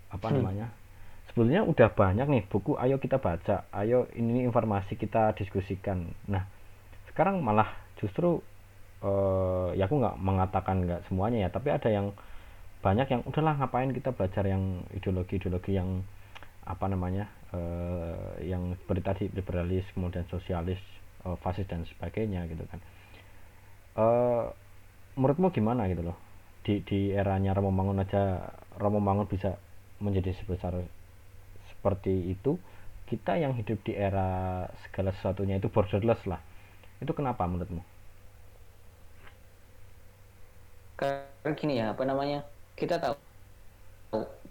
[0.09, 0.35] apa hmm.
[0.40, 0.66] namanya
[1.29, 6.11] sebetulnya udah banyak nih buku ayo kita baca ayo ini informasi kita diskusikan.
[6.27, 6.42] Nah
[7.12, 7.68] sekarang malah
[8.01, 8.42] justru
[9.07, 12.11] uh, ya aku nggak mengatakan nggak semuanya ya tapi ada yang
[12.83, 16.03] banyak yang udahlah ngapain kita belajar yang ideologi-ideologi yang
[16.66, 20.83] apa namanya uh, yang seperti tadi liberalis kemudian sosialis
[21.23, 22.81] uh, fasis dan sebagainya gitu kan.
[23.99, 24.51] Uh,
[25.14, 26.18] menurutmu gimana gitu loh?
[26.66, 28.42] Di di eranya Romo Mangun aja
[28.79, 29.59] Romo Mangun bisa
[29.99, 30.79] menjadi sebesar
[31.75, 32.59] seperti itu
[33.09, 36.39] kita yang hidup di era segala sesuatunya itu borderless lah
[36.99, 37.83] itu kenapa menurutmu?
[40.99, 42.43] Karena gini ya apa namanya
[42.75, 43.15] kita tahu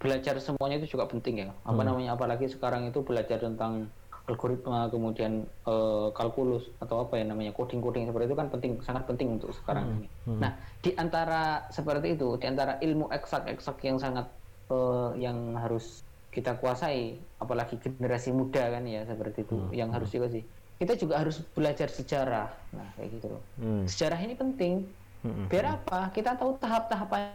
[0.00, 1.88] belajar semuanya itu juga penting ya apa hmm.
[1.90, 3.90] namanya apalagi sekarang itu belajar tentang
[4.28, 9.40] algoritma kemudian uh, kalkulus atau apa ya namanya coding-coding seperti itu kan penting sangat penting
[9.40, 9.96] untuk sekarang hmm.
[9.98, 10.08] ini.
[10.28, 10.40] Hmm.
[10.40, 14.28] Nah di antara seperti itu di antara ilmu eksak-eksak yang sangat
[14.70, 19.72] uh, yang harus kita kuasai apalagi generasi muda kan ya seperti itu hmm.
[19.74, 20.44] yang harus juga sih
[20.78, 23.84] kita juga harus belajar sejarah nah kayak gitu loh hmm.
[23.88, 24.86] sejarah ini penting
[25.26, 25.50] hmm.
[25.50, 27.34] biar apa kita tahu tahap-tahapan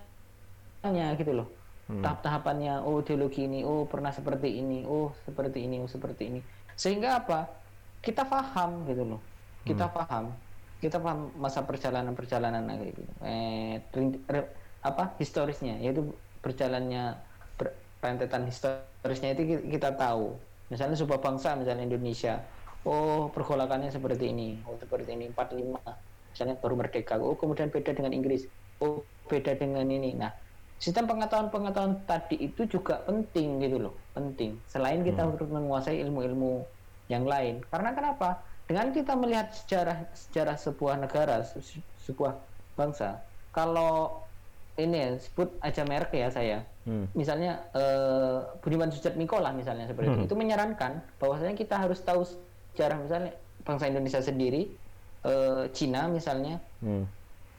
[0.79, 1.47] tahapannya gitu loh
[1.91, 2.03] hmm.
[2.05, 6.39] tahap-tahapannya oh ideologi ini oh pernah seperti ini oh seperti ini oh seperti ini
[6.79, 7.49] sehingga apa
[7.99, 9.21] kita paham gitu loh
[9.67, 9.95] kita hmm.
[9.95, 10.25] paham
[10.83, 13.79] kita paham masa perjalanan perjalanan kayak gitu eh
[14.83, 16.11] apa historisnya yaitu
[16.43, 17.15] berjalannya
[17.55, 17.71] ber,
[18.03, 20.35] rentetan historisnya itu kita tahu.
[20.67, 22.43] Misalnya sebuah bangsa misalnya Indonesia
[22.83, 28.11] oh pergolakannya seperti ini oh seperti ini 45 misalnya baru merdeka oh kemudian beda dengan
[28.11, 28.43] Inggris
[28.83, 30.11] oh beda dengan ini.
[30.19, 30.31] Nah
[30.83, 34.59] sistem pengetahuan-pengetahuan tadi itu juga penting gitu loh penting.
[34.67, 35.31] Selain kita hmm.
[35.39, 36.67] harus menguasai ilmu-ilmu
[37.07, 37.63] yang lain.
[37.71, 38.43] Karena kenapa?
[38.67, 41.59] Dengan kita melihat sejarah sejarah sebuah negara se
[42.03, 42.35] sebuah
[42.75, 43.19] bangsa
[43.55, 44.23] kalau
[44.73, 46.57] ini ya, sebut aja merek ya saya
[46.89, 47.13] hmm.
[47.13, 50.17] misalnya uh, Budiman Sujatmiko lah misalnya seperti hmm.
[50.17, 52.25] itu itu menyarankan bahwasanya kita harus tahu
[52.73, 53.31] sejarah misalnya
[53.61, 54.73] bangsa Indonesia sendiri
[55.29, 57.05] uh, Cina misalnya hmm.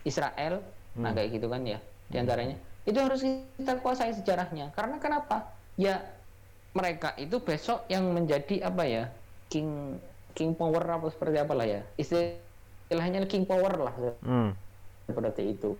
[0.03, 0.66] Israel nah,
[0.98, 1.03] hmm.
[1.07, 1.79] nah kayak gitu kan ya
[2.11, 6.03] di antaranya itu harus kita kuasai sejarahnya karena kenapa ya
[6.74, 9.05] mereka itu besok yang menjadi apa ya
[9.48, 9.96] king
[10.35, 13.94] king power apa seperti apa lah ya istilahnya king power lah
[14.27, 14.50] hmm.
[15.07, 15.79] seperti itu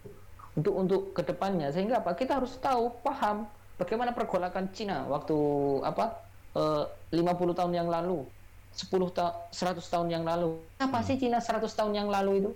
[0.55, 3.47] untuk untuk ke depannya sehingga apa kita harus tahu paham
[3.79, 5.37] bagaimana pergolakan Cina waktu
[5.83, 6.23] apa
[6.55, 8.23] eh, 50 tahun yang lalu
[8.75, 11.07] 10 ta 100 tahun yang lalu apa hmm.
[11.07, 12.51] sih Cina 100 tahun yang lalu itu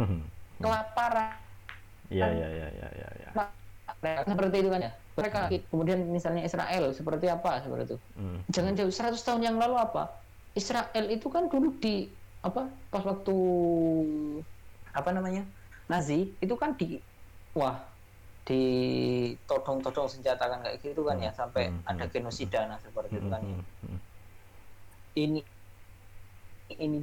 [0.64, 1.48] kelaparan
[2.08, 3.08] Iya iya iya iya iya.
[4.00, 4.24] Ya.
[4.24, 4.92] Seperti itu kan ya.
[5.18, 5.62] Mereka hmm.
[5.68, 7.98] kemudian misalnya Israel seperti apa seperti itu.
[8.16, 8.38] Hmm.
[8.48, 10.08] Jangan jauh 100 tahun yang lalu apa?
[10.56, 12.08] Israel itu kan dulu di
[12.40, 13.36] apa pas waktu
[14.94, 15.42] apa namanya
[15.88, 17.00] Nazi itu kan di
[17.56, 17.80] wah
[18.48, 18.62] di
[19.44, 21.38] todong-todong senjata kan kayak gitu kan ya, hmm.
[21.40, 21.84] sampai hmm.
[21.84, 22.12] ada hmm.
[22.12, 23.20] genosida nah seperti hmm.
[23.20, 23.58] itu kan ya.
[23.58, 23.98] Hmm.
[25.18, 25.40] Ini
[26.78, 27.00] ini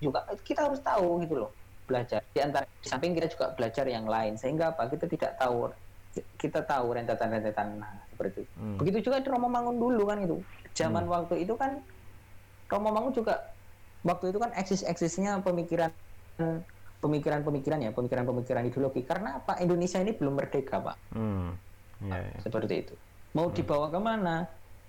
[0.00, 1.52] juga kita harus tahu gitu loh
[1.84, 5.68] belajar di antara di samping kita juga belajar yang lain sehingga apa kita tidak tahu
[6.40, 8.76] kita tahu rentetan-rentetan nah, seperti itu hmm.
[8.80, 10.38] begitu juga di Romo Mangun dulu kan itu
[10.72, 11.12] zaman hmm.
[11.12, 11.82] waktu itu kan
[12.70, 13.52] Romo Mangun juga
[14.06, 15.92] waktu itu kan eksis-eksisnya pemikiran
[17.00, 21.48] pemikiran-pemikiran ya pemikiran-pemikiran ideologi karena apa Indonesia ini belum merdeka pak hmm.
[22.06, 22.40] yeah, yeah.
[22.44, 22.94] seperti itu
[23.32, 23.56] mau hmm.
[23.56, 24.36] dibawa ke mana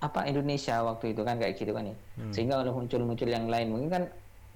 [0.01, 2.33] apa Indonesia waktu itu kan kayak gitu kan ya hmm.
[2.35, 4.03] sehingga kalau muncul-muncul yang lain mungkin kan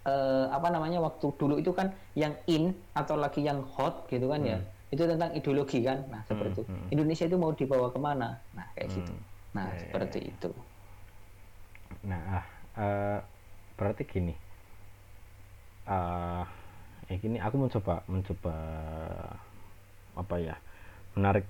[0.10, 4.42] uh, apa namanya waktu dulu itu kan yang in atau lagi yang hot gitu kan
[4.44, 4.58] ya.
[4.60, 4.66] hmm.
[4.66, 6.56] ya itu tentang ideologi kan nah seperti hmm.
[6.60, 6.88] itu hmm.
[6.94, 9.00] Indonesia itu mau dibawa ke mana nah kayak gitu.
[9.00, 9.22] hmm.
[9.22, 10.30] gitu nah ya, seperti ya.
[10.30, 10.50] itu
[12.06, 12.22] nah
[12.76, 13.20] uh,
[13.76, 14.36] berarti gini
[15.88, 16.44] uh,
[17.06, 18.56] ya gini aku mencoba mencoba
[20.16, 20.56] apa ya
[21.14, 21.46] menarik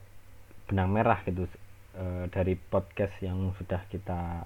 [0.68, 1.48] benang merah gitu
[1.96, 4.44] uh, dari podcast yang sudah kita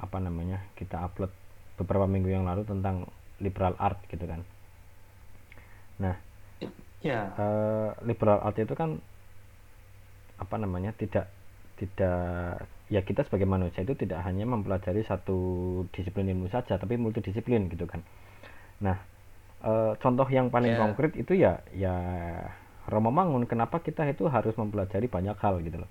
[0.00, 1.32] apa namanya kita upload
[1.76, 3.08] beberapa minggu yang lalu tentang
[3.40, 4.44] liberal art gitu kan.
[6.00, 6.14] Nah
[7.00, 7.32] ya.
[7.36, 9.00] uh, liberal art itu kan
[10.40, 11.28] apa namanya tidak
[11.76, 15.36] tidak ya kita sebagai manusia itu tidak hanya mempelajari satu
[15.92, 18.04] disiplin ilmu saja tapi multidisiplin gitu kan.
[18.84, 19.00] Nah
[19.60, 20.80] e, contoh yang paling yeah.
[20.80, 21.94] konkret itu ya ya
[22.90, 25.90] Romo Mangun kenapa kita itu harus mempelajari banyak hal gitu loh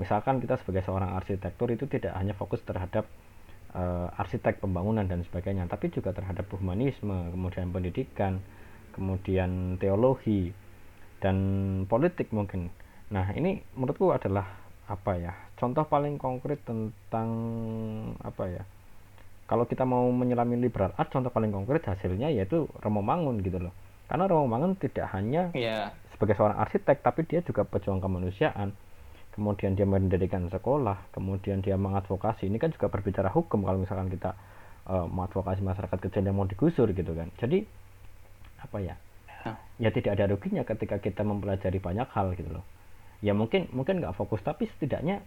[0.00, 3.04] misalkan kita sebagai seorang arsitektur itu tidak hanya fokus terhadap
[3.74, 8.42] uh, arsitek pembangunan dan sebagainya, tapi juga terhadap humanisme, kemudian pendidikan,
[8.94, 10.50] kemudian teologi
[11.22, 11.36] dan
[11.86, 12.72] politik mungkin.
[13.10, 14.46] Nah, ini menurutku adalah
[14.90, 15.34] apa ya?
[15.58, 17.30] Contoh paling konkret tentang
[18.22, 18.62] apa ya?
[19.50, 23.74] Kalau kita mau menyelami liberal art, contoh paling konkret hasilnya yaitu Romo Mangun gitu loh.
[24.06, 25.90] Karena Romo Mangun tidak hanya yeah.
[26.14, 28.70] sebagai seorang arsitek, tapi dia juga pejuang kemanusiaan
[29.34, 32.50] kemudian dia mendirikan sekolah, kemudian dia mengadvokasi.
[32.50, 34.34] Ini kan juga berbicara hukum kalau misalkan kita
[34.90, 37.30] uh, mengadvokasi masyarakat kecil yang mau digusur gitu kan.
[37.38, 37.64] Jadi
[38.60, 38.94] apa ya?
[39.80, 42.64] Ya tidak ada ruginya ketika kita mempelajari banyak hal gitu loh.
[43.24, 45.24] Ya mungkin mungkin nggak fokus tapi setidaknya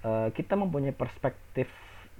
[0.00, 1.68] uh, kita mempunyai perspektif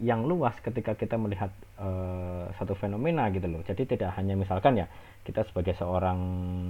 [0.03, 3.63] yang luas ketika kita melihat uh, satu fenomena gitu loh.
[3.63, 4.91] Jadi tidak hanya misalkan ya
[5.23, 6.19] kita sebagai seorang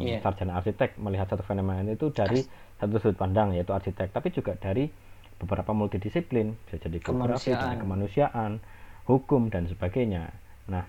[0.04, 0.20] yeah.
[0.20, 2.44] sarjana arsitek melihat satu fenomena itu dari
[2.76, 4.92] satu sudut pandang yaitu arsitek, tapi juga dari
[5.40, 7.80] beberapa multidisiplin bisa jadi geografi, kemanusiaan.
[7.80, 8.52] kemanusiaan,
[9.08, 10.30] hukum dan sebagainya.
[10.68, 10.84] Nah,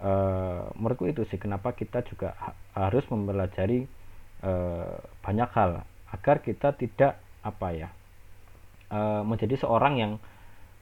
[0.00, 3.86] uh, menurutku itu sih kenapa kita juga ha harus mempelajari
[4.46, 5.82] uh, banyak hal
[6.14, 7.88] agar kita tidak apa ya
[8.94, 10.12] uh, menjadi seorang yang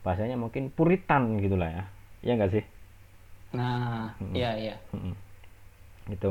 [0.03, 1.83] bahasanya mungkin puritan gitulah ya
[2.21, 2.63] ya enggak sih
[3.55, 4.33] nah hmm.
[4.35, 5.13] iya iya hmm.
[6.11, 6.29] itu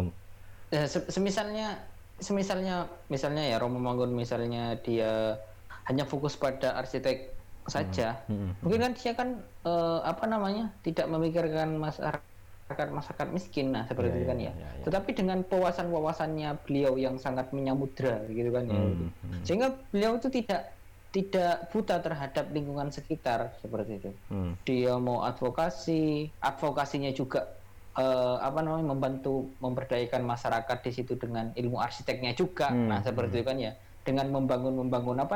[0.70, 1.80] ya, semisalnya
[2.20, 5.40] semisalnya misalnya ya Romo Mangun misalnya dia
[5.88, 7.32] hanya fokus pada arsitek
[7.66, 8.36] saja hmm.
[8.36, 8.52] Hmm.
[8.62, 9.28] mungkin kan dia kan
[9.64, 14.54] uh, apa namanya tidak memikirkan masyarakat masyarakat miskin nah seperti Iya, itu kan iya, ya.
[14.56, 14.84] iya, iya.
[14.88, 18.80] Tetapi dengan wawasan-wawasannya beliau yang sangat menyamudra gitu kan ya.
[18.80, 19.42] Hmm, hmm.
[19.44, 20.72] Sehingga beliau itu tidak
[21.12, 24.10] tidak buta terhadap lingkungan sekitar seperti itu.
[24.32, 24.56] Hmm.
[24.64, 27.44] Dia mau advokasi, advokasinya juga
[27.92, 32.72] eh, apa namanya membantu memberdayakan masyarakat di situ dengan ilmu arsiteknya juga.
[32.72, 33.76] Hmm, Nah, seperti itu kan ya.
[34.02, 35.34] Dengan membangun membangun apa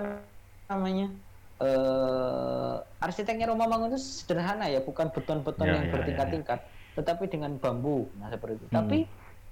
[0.72, 1.12] namanya?
[1.56, 6.60] eh arsiteknya Roma Mangun itu sederhana ya, bukan beton-beton Ya, yang ya, bertingkat-tingkat,
[7.00, 8.12] tetapi dengan bambu.
[8.20, 8.66] Nah, seperti itu.
[8.68, 8.98] Tapi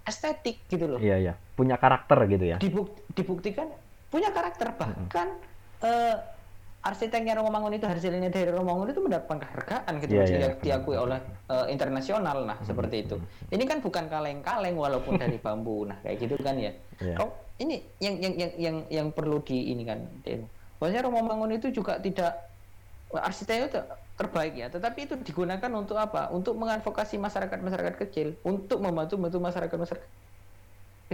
[0.04, 1.00] estetik gitu loh.
[1.00, 1.34] Iya, iya.
[1.56, 2.56] Punya karakter gitu ya.
[2.60, 3.72] Dibuk- dibuktikan
[4.12, 5.40] punya karakter bahkan
[5.84, 6.16] eh,
[6.84, 10.60] arsiteknya Romo Mangun itu hasilnya dari Romo Mangun itu mendapatkan penghargaan gitu sehingga iya.
[10.60, 12.44] diakui oleh eh, internasional.
[12.44, 13.16] Nah seperti itu.
[13.48, 15.88] Ini kan bukan kaleng-kaleng walaupun dari bambu.
[15.88, 16.72] Nah kayak gitu kan ya.
[17.00, 17.16] Iya.
[17.24, 20.04] oh ini yang yang yang yang yang perlu di ini kan.
[20.76, 22.36] Bahwasanya Romo Mangun itu juga tidak
[23.14, 23.80] arsiteknya itu
[24.20, 24.66] terbaik ya.
[24.68, 26.28] Tetapi itu digunakan untuk apa?
[26.36, 30.08] Untuk mengadvokasi masyarakat masyarakat kecil untuk membantu membantu masyarakat masyarakat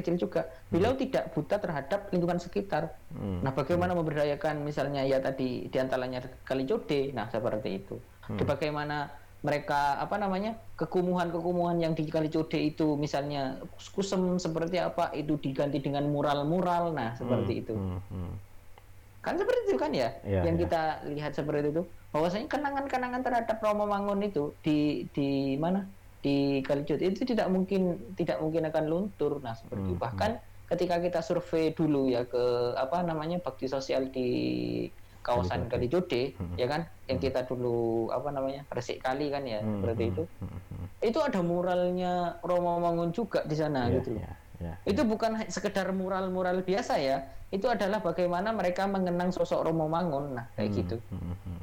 [0.01, 0.49] kecil juga.
[0.73, 2.91] Beliau tidak buta terhadap lingkungan sekitar.
[3.13, 3.45] Hmm.
[3.45, 7.97] nah bagaimana memberdayakan misalnya ya tadi di antaranya kali Jode nah seperti itu.
[8.31, 13.57] Di bagaimana mereka apa namanya kekumuhan-kekumuhan yang di kali Jode itu misalnya
[13.97, 17.75] kusem seperti apa itu diganti dengan mural-mural nah seperti itu.
[17.75, 18.33] Hmm, hmm.
[19.21, 20.63] kan seperti itu kan ya Iya, yang iya.
[20.65, 20.83] kita
[21.13, 21.83] lihat seperti itu.
[22.11, 25.87] Bahwasanya kenangan-kenangan terhadap Romo Mangun itu di di mana
[26.21, 29.41] di Kalijodo itu tidak mungkin tidak mungkin akan luntur.
[29.41, 30.31] Nah seperti itu Hmm, bahkan
[30.68, 32.41] ketika kita survei dulu ya ke
[32.77, 34.29] apa namanya bakti sosial di
[35.21, 40.03] kawasan Kalijode ya kan yang kita dulu apa namanya resik kali kan ya Hmm, seperti
[40.03, 40.23] hmm, itu.
[40.41, 40.87] hmm, hmm.
[41.01, 44.21] itu ada muralnya Romo Mangun juga di sana Iya, gitu loh.
[44.21, 44.75] iya, iya.
[44.87, 50.47] itu bukan sekedar mural-mural biasa ya itu adalah bagaimana mereka mengenang sosok Romo Mangun nah
[50.55, 50.97] kayak gitu.
[51.11, 51.60] Hmm, hmm,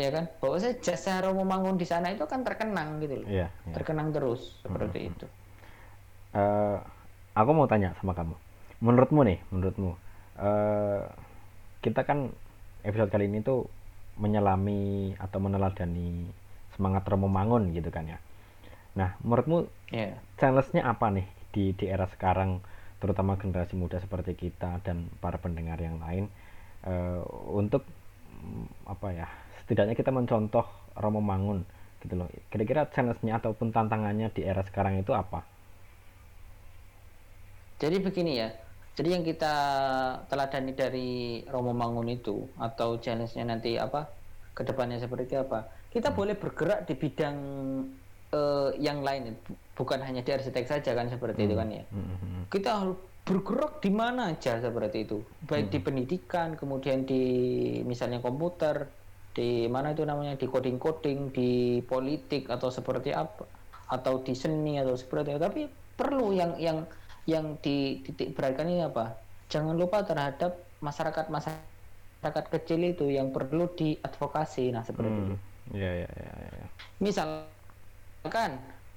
[0.00, 3.48] ya kan bahwa saya jasa Romo Mangun di sana itu kan terkenang gitu loh Iya,
[3.52, 3.74] iya.
[3.76, 5.26] terkenang terus seperti itu
[6.32, 6.78] Eh,
[7.36, 8.32] aku mau tanya sama kamu.
[8.80, 9.90] Menurutmu nih, menurutmu,
[10.40, 11.04] eh,
[11.84, 12.32] kita kan
[12.82, 13.68] episode kali ini tuh
[14.16, 16.28] menyelami atau meneladani
[16.72, 18.18] semangat Romo Mangun gitu kan ya.
[18.96, 22.64] Nah, menurutmu ya challenge-nya apa nih di di era sekarang,
[23.00, 26.32] terutama generasi muda seperti kita dan para pendengar yang lain,
[26.84, 27.20] eh,
[27.52, 27.84] untuk
[28.40, 29.28] mm, apa ya,
[29.72, 30.68] setidaknya kita mencontoh
[31.00, 31.64] Romo Mangun
[32.04, 32.28] gitu loh.
[32.52, 35.48] Kira-kira challenge-nya ataupun tantangannya di era sekarang itu apa?
[37.82, 38.48] jadi begini ya
[38.94, 39.54] jadi yang kita
[40.30, 44.06] teladani dari Romo Mangun itu atau challenge-nya nanti apa
[44.54, 47.36] ke depannya seperti apa kita boleh bergerak di bidang
[48.32, 49.36] eh, yang lain.
[49.44, 51.84] Bu- bukan hanya di arsitek saja kan seperti itu kan ya.
[51.88, 55.24] Hmm, hmm, kita harus bergerak di mana aja seperti itu.
[55.48, 57.22] Baik di pendidikan kemudian di
[57.84, 58.92] misalnya komputer
[59.32, 63.48] di mana itu namanya di coding coding di politik atau seperti apa
[63.88, 65.60] atau di seni atau seperti itu tapi
[65.96, 66.78] perlu yang yang
[67.28, 69.22] yang dititik beratkan ini apa?
[69.52, 74.72] Jangan lupa terhadap masyarakat masyarakat kecil itu yang perlu diadvokasi.
[74.74, 75.34] Nah seperti itu.
[75.36, 76.66] Hmm, Iya, iya, iya, iya.
[76.98, 78.50] misalkan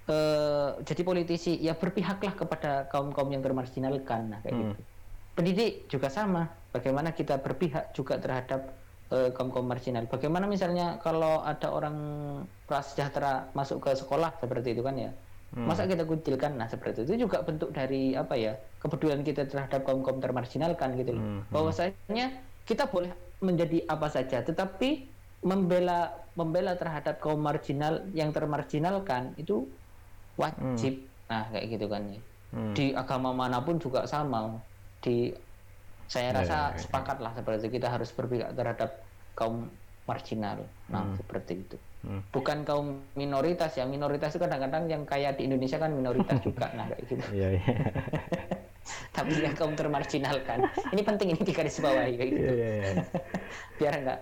[0.10, 4.22] eh, jadi politisi ya berpihaklah kepada kaum kaum yang termarginalkan.
[4.34, 4.62] Nah kayak Hmm.
[4.74, 4.82] gitu.
[5.36, 6.64] Pendidik juga sama.
[6.72, 11.98] Bagaimana kita berpihak juga terhadap eh, kaum kaum marginal bagaimana misalnya kalau ada orang
[12.66, 15.12] prasejahtera masuk ke sekolah seperti itu kan ya?
[15.56, 15.72] Hmm.
[15.72, 16.58] masa kita kucilkan?
[16.60, 21.00] Nah seperti itu itu juga bentuk dari apa ya kepedulian kita terhadap kaum kaum termarginalkan
[21.00, 21.24] gitu loh.
[21.24, 21.54] Hmm, hmm.
[21.54, 22.26] bahwasanya
[22.68, 25.08] kita boleh menjadi apa saja tetapi
[25.46, 29.64] membela membela terhadap kaum marginal yang termarginalkan itu
[30.36, 31.08] wajib.
[31.32, 32.22] Nah kayak gitu kan ya.
[32.56, 32.72] Hmm.
[32.72, 34.60] di agama mana pun juga sama.
[35.00, 35.32] Di
[36.06, 36.82] saya Ya, rasa ya, ya, ya.
[36.86, 38.90] sepakat lah seperti kita harus berpihak terhadap
[39.34, 39.68] kaum
[40.06, 42.22] marginal nah seperti itu Hmm.
[42.30, 46.86] bukan kaum minoritas ya minoritas itu kadang-kadang yang kayak di Indonesia kan minoritas juga nah
[46.86, 47.66] kayak gitu Iya, iya.
[49.18, 53.04] tapi yang kaum termarginalkan ini penting ini digarisbawahi kayak gitu Iya, iya, iya.
[53.82, 54.20] biar nggak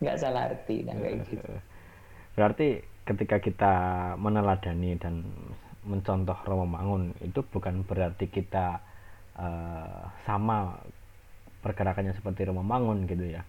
[0.00, 1.52] nggak salah arti nah kayak gitu
[2.34, 2.68] Berarti
[3.04, 3.74] ketika kita
[4.16, 5.28] meneladani dan
[5.84, 8.80] mencontoh Romo Mangun itu bukan berarti kita
[9.38, 10.78] eh, sama
[11.64, 13.42] pergerakannya seperti Romo Mangun gitu ya.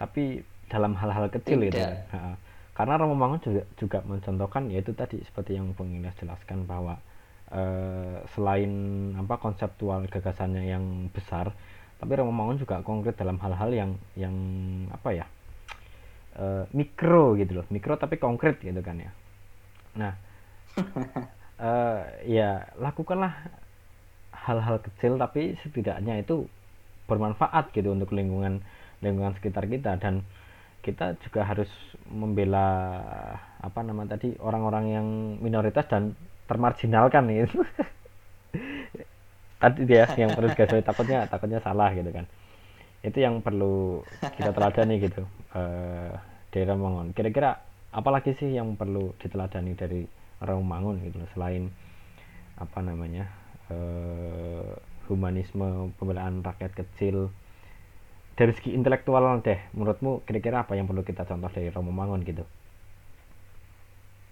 [0.00, 0.40] Tapi
[0.72, 1.76] dalam hal-hal kecil gitu.
[1.76, 1.92] Tidak.
[2.12, 2.16] ya.
[2.16, 2.34] Ha.
[2.72, 6.96] Karena Romo Mangun juga juga mencontohkan yaitu tadi seperti yang Bung Ilyas jelaskan bahwa
[7.52, 8.72] eh, selain
[9.20, 11.52] apa konseptual gagasannya yang besar,
[12.00, 14.34] tapi Romo Mangun juga konkret dalam hal-hal yang yang
[14.88, 15.26] apa ya?
[16.36, 19.12] eh, mikro gitu loh, mikro tapi konkret gitu kan ya.
[20.00, 20.12] Nah,
[21.68, 23.61] eh, ya lakukanlah
[24.32, 26.48] hal-hal kecil tapi setidaknya itu
[27.06, 28.64] bermanfaat gitu untuk lingkungan
[29.04, 30.00] lingkungan sekitar kita.
[30.00, 30.24] Dan
[30.82, 31.70] kita juga harus
[32.10, 32.68] membela
[33.62, 35.06] apa nama tadi orang-orang yang
[35.38, 36.18] minoritas dan
[36.50, 37.62] termarginalkan itu
[39.62, 42.26] tadi dia yang perlu digarisbawahi takutnya takutnya salah gitu kan.
[43.02, 44.02] Itu yang perlu
[44.38, 45.22] kita teladani gitu
[45.54, 46.12] uh,
[46.50, 47.62] dari Romangun kira-kira
[47.92, 50.02] apalagi sih yang perlu diteladani dari
[50.42, 51.70] Romangun gitu selain
[52.58, 53.41] apa namanya
[53.72, 54.76] uh,
[55.08, 57.32] humanisme pembelaan rakyat kecil
[58.36, 62.44] dari segi intelektual deh menurutmu kira-kira apa yang perlu kita contoh dari Romo Mangun gitu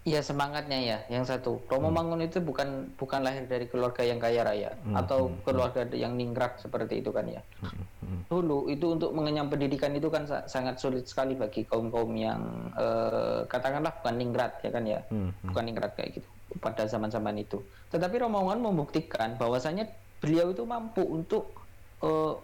[0.01, 1.61] Iya semangatnya ya, yang satu.
[1.69, 1.97] Romo hmm.
[2.01, 4.97] Mangun itu bukan bukan lahir dari keluarga yang kaya raya hmm.
[4.97, 5.45] atau hmm.
[5.45, 7.45] keluarga yang ningrat seperti itu kan ya.
[7.61, 7.85] Hmm.
[8.01, 8.21] Hmm.
[8.33, 13.45] Dulu itu untuk mengenyam pendidikan itu kan sangat sulit sekali bagi kaum kaum yang eh,
[13.45, 15.21] katakanlah bukan ningrat ya kan ya, hmm.
[15.21, 15.49] hmm.
[15.53, 16.29] bukan ningrat kayak gitu
[16.59, 17.63] pada zaman-zaman itu.
[17.95, 19.87] Tetapi Romo Mangun membuktikan bahwasanya
[20.19, 21.55] beliau itu mampu untuk
[22.03, 22.35] eh,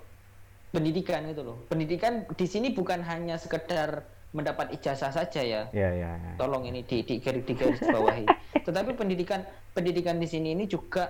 [0.70, 1.56] pendidikan gitu loh.
[1.66, 5.62] Pendidikan di sini bukan hanya sekedar mendapat ijazah saja ya.
[5.72, 6.32] Ya, ya, ya.
[6.36, 8.26] Tolong ini di di, di, di garis bawahi.
[8.66, 9.42] Tetapi pendidikan
[9.72, 11.08] pendidikan di sini ini juga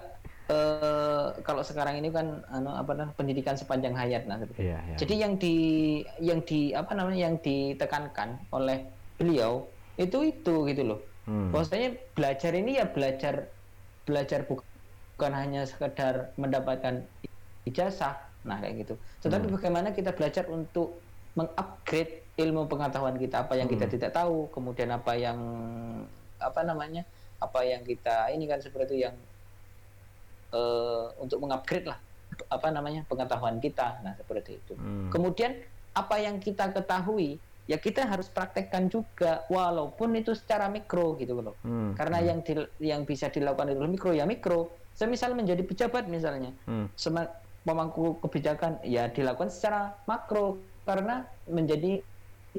[0.51, 4.97] uh, kalau sekarang ini kan anu apa namanya pendidikan sepanjang hayat nah Ya, ya.
[5.01, 5.55] Jadi yang di
[6.23, 8.87] yang di apa namanya yang ditekankan oleh
[9.19, 9.67] beliau
[9.97, 11.01] itu itu gitu loh.
[11.27, 11.51] Hmm.
[11.51, 13.51] Bahwasanya belajar ini ya belajar
[14.07, 17.03] belajar bukan hanya sekedar mendapatkan
[17.67, 18.17] ijazah
[18.47, 18.95] nah kayak gitu.
[19.27, 19.55] Tetapi hmm.
[19.59, 21.03] bagaimana kita belajar untuk
[21.37, 23.95] mengupgrade ilmu pengetahuan kita apa yang kita hmm.
[23.99, 25.39] tidak tahu kemudian apa yang
[26.41, 27.05] apa namanya
[27.41, 29.17] apa yang kita ini kan seperti yang
[30.53, 32.01] uh, untuk mengupgrade lah
[32.49, 35.13] apa namanya pengetahuan kita nah seperti itu hmm.
[35.13, 35.57] kemudian
[35.97, 41.59] apa yang kita ketahui ya kita harus praktekkan juga walaupun itu secara mikro gitu loh
[41.67, 41.99] hmm.
[41.99, 42.27] karena hmm.
[42.27, 46.95] yang di, yang bisa dilakukan itu mikro ya mikro semisal menjadi pejabat misalnya hmm.
[47.67, 52.01] pemangku kebijakan ya dilakukan secara makro karena menjadi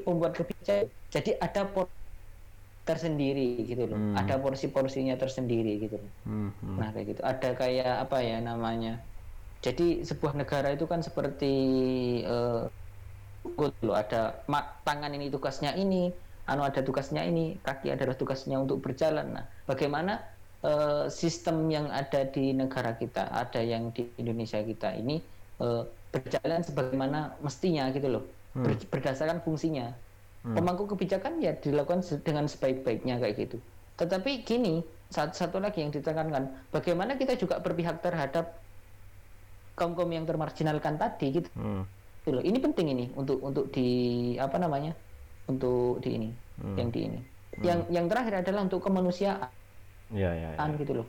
[0.04, 1.88] pembuat kebijakan jadi ada por
[2.84, 4.16] tersendiri gitu loh hmm.
[4.16, 6.76] ada porsi-porsinya tersendiri gitu loh hmm, hmm.
[6.80, 9.00] nah kayak gitu ada kayak apa ya namanya
[9.60, 11.52] jadi sebuah negara itu kan seperti
[12.24, 12.70] uh,
[13.56, 16.12] loh ada mak, tangan ini tugasnya ini
[16.48, 20.20] anu ada tugasnya ini kaki adalah tugasnya untuk berjalan nah bagaimana
[20.64, 25.20] uh, sistem yang ada di negara kita ada yang di Indonesia kita ini
[25.60, 28.24] uh, berjalan sebagaimana mestinya gitu loh
[28.58, 28.90] hmm.
[28.90, 29.92] berdasarkan fungsinya.
[30.46, 30.54] Hmm.
[30.54, 33.58] Pemangku kebijakan ya dilakukan dengan sebaik-baiknya kayak gitu.
[33.98, 38.54] Tetapi gini, satu, satu lagi yang ditekankan, bagaimana kita juga berpihak terhadap
[39.74, 41.50] kaum kaum yang termarginalkan tadi gitu.
[41.58, 41.86] Hmm.
[42.28, 42.44] Gitu loh.
[42.44, 43.88] Ini penting ini untuk untuk di
[44.36, 44.92] apa namanya?
[45.48, 46.28] Untuk di ini,
[46.60, 46.76] hmm.
[46.76, 47.20] yang di ini.
[47.56, 47.64] Hmm.
[47.64, 49.48] Yang yang terakhir adalah untuk kemanusiaan.
[50.12, 50.68] Ya, ya, ya.
[50.76, 51.06] gitu loh.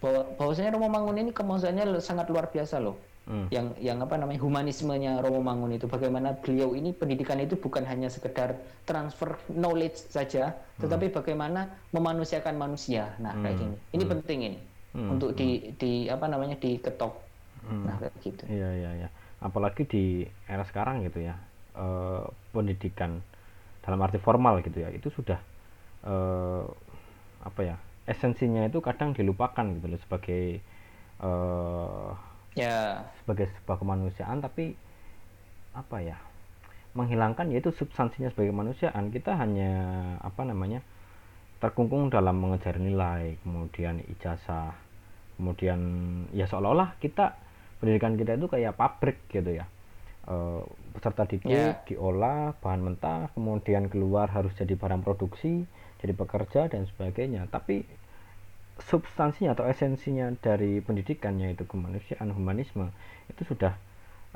[0.00, 2.96] Bahwa bahwasanya Romo Mangun ini kemanusiaannya sangat luar biasa loh
[3.28, 3.46] hmm.
[3.52, 8.10] yang yang apa namanya humanismenya Romo Mangun itu bagaimana beliau ini pendidikan itu bukan hanya
[8.10, 8.58] sekedar
[8.88, 10.80] transfer knowledge saja hmm.
[10.86, 13.42] tetapi bagaimana memanusiakan manusia nah hmm.
[13.42, 14.12] kayak gini ini hmm.
[14.18, 14.58] penting ini
[14.96, 15.08] hmm.
[15.18, 15.70] untuk di hmm.
[15.78, 17.14] di apa namanya diketok
[17.66, 17.82] hmm.
[17.86, 19.08] nah kayak gitu iya iya iya
[19.42, 20.04] apalagi di
[20.46, 21.34] era sekarang gitu ya
[21.74, 21.86] e,
[22.54, 23.18] pendidikan
[23.82, 25.42] dalam arti formal gitu ya itu sudah
[26.06, 26.14] e,
[27.42, 27.76] apa ya
[28.06, 30.58] esensinya itu kadang dilupakan gitu loh sebagai
[31.22, 32.10] uh,
[32.58, 33.06] ya.
[33.22, 34.74] sebagai sebuah kemanusiaan tapi
[35.72, 36.18] apa ya
[36.92, 39.08] menghilangkan yaitu substansinya sebagai kemanusiaan.
[39.08, 39.72] Kita hanya
[40.20, 40.84] apa namanya
[41.62, 44.74] terkungkung dalam mengejar nilai kemudian ijazah
[45.38, 45.80] kemudian
[46.34, 47.38] ya seolah-olah kita
[47.82, 49.66] pendidikan kita itu kayak pabrik gitu ya.
[50.22, 50.62] E,
[50.94, 51.82] peserta didik yeah.
[51.82, 55.66] diolah bahan mentah kemudian keluar harus jadi barang produksi
[55.98, 57.50] jadi pekerja dan sebagainya.
[57.50, 57.82] Tapi
[58.78, 62.94] substansinya atau esensinya dari pendidikan yaitu kemanusiaan humanisme
[63.28, 63.74] itu sudah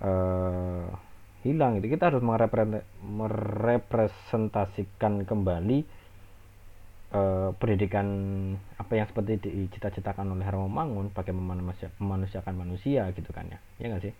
[0.02, 0.90] uh,
[1.46, 5.86] hilang itu kita harus merepresentasikan kembali
[7.12, 8.06] uh, pendidikan
[8.80, 11.62] apa yang seperti dicita-citakan oleh Romo Mangun bagaimana
[12.00, 14.14] memanusiakan manusia gitu kan ya ya nggak sih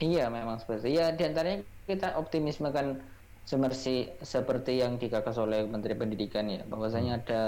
[0.00, 3.02] iya memang seperti ya di antaranya kita optimisme kan
[3.42, 7.22] semersi seperti yang digagas oleh Menteri Pendidikan ya bahwasanya hmm.
[7.26, 7.42] ada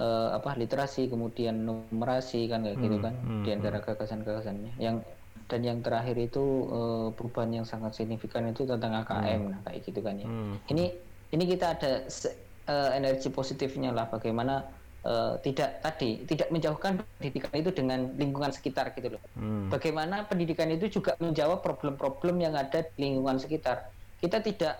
[0.00, 3.84] uh, apa literasi kemudian numerasi kan kayak gitu hmm, gitu kan hmm, di antara hmm.
[3.84, 5.04] gagasan-gagasannya yang
[5.44, 6.40] dan yang terakhir itu
[6.72, 9.50] uh, perubahan yang sangat signifikan itu tentang AKM hmm.
[9.52, 10.54] nah kayak gitu kan ya hmm.
[10.72, 10.84] ini
[11.36, 12.08] ini kita ada
[12.68, 14.64] uh, energi positifnya lah bagaimana
[15.04, 19.72] uh, tidak tadi tidak menjauhkan pendidikan itu dengan lingkungan sekitar gitu loh hmm.
[19.72, 23.88] bagaimana pendidikan itu juga menjawab problem-problem yang ada di lingkungan sekitar
[24.24, 24.74] kita tidak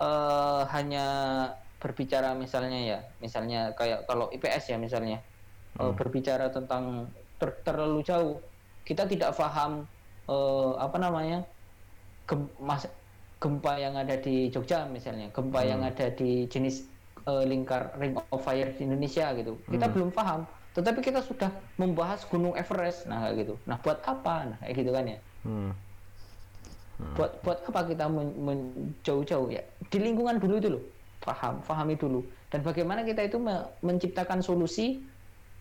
[0.00, 1.06] uh, hanya
[1.80, 5.20] berbicara misalnya ya, misalnya kayak kalau IPS ya misalnya
[5.78, 8.40] uh, berbicara tentang ter terlalu jauh,
[8.88, 9.84] kita tidak paham
[10.26, 11.44] uh, apa namanya
[12.24, 12.88] gem mas
[13.36, 15.68] gempa yang ada di Jogja misalnya, gempa hmm.
[15.68, 16.88] yang ada di jenis
[17.26, 19.58] uh, lingkar Ring of Fire di Indonesia gitu.
[19.66, 19.94] Kita hmm.
[19.94, 23.54] belum paham, tetapi kita sudah membahas Gunung Everest, nah kayak gitu.
[23.66, 24.54] Nah buat apa?
[24.54, 25.18] Nah kayak gitu kan ya.
[25.42, 25.70] Hmm.
[26.96, 27.12] Hmm.
[27.12, 29.62] Buat buat apa kita menjauh-jauh ya?
[29.92, 30.82] Di lingkungan dulu itu loh,
[31.20, 32.24] paham, pahami dulu.
[32.48, 35.02] Dan bagaimana kita itu me menciptakan solusi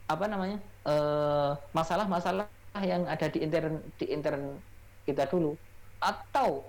[0.05, 2.45] apa namanya eh, masalah-masalah
[2.77, 4.61] uh, yang ada di intern di intern
[5.09, 5.57] kita dulu
[5.97, 6.61] atau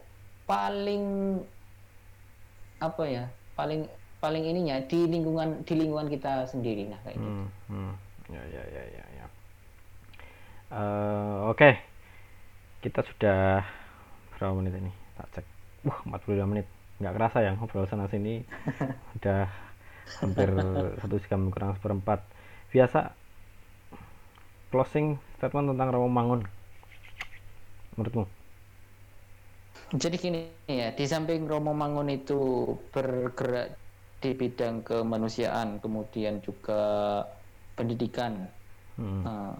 [0.48, 1.36] paling
[2.80, 3.24] apa ya
[3.58, 3.84] paling
[4.26, 7.30] paling ininya di lingkungan di lingkungan kita sendiri nah kayak gitu.
[7.30, 7.92] hmm, hmm.
[8.34, 9.26] ya ya ya ya, ya.
[10.66, 11.78] Uh, oke okay.
[12.82, 13.62] kita sudah
[14.34, 15.46] berapa menit ini tak cek
[15.86, 16.66] wah 42 menit
[16.98, 18.42] nggak kerasa ya ngobrol sana sini
[19.22, 19.46] udah
[20.18, 20.50] hampir
[20.98, 22.26] satu jam kurang seperempat
[22.74, 23.14] biasa
[24.74, 26.42] closing statement tentang Romo Mangun
[27.94, 28.26] menurutmu
[29.94, 33.85] jadi gini ya di samping Romo Mangun itu bergerak
[34.16, 37.22] di bidang kemanusiaan kemudian juga
[37.76, 38.48] pendidikan
[38.96, 39.22] hmm.
[39.22, 39.54] uh,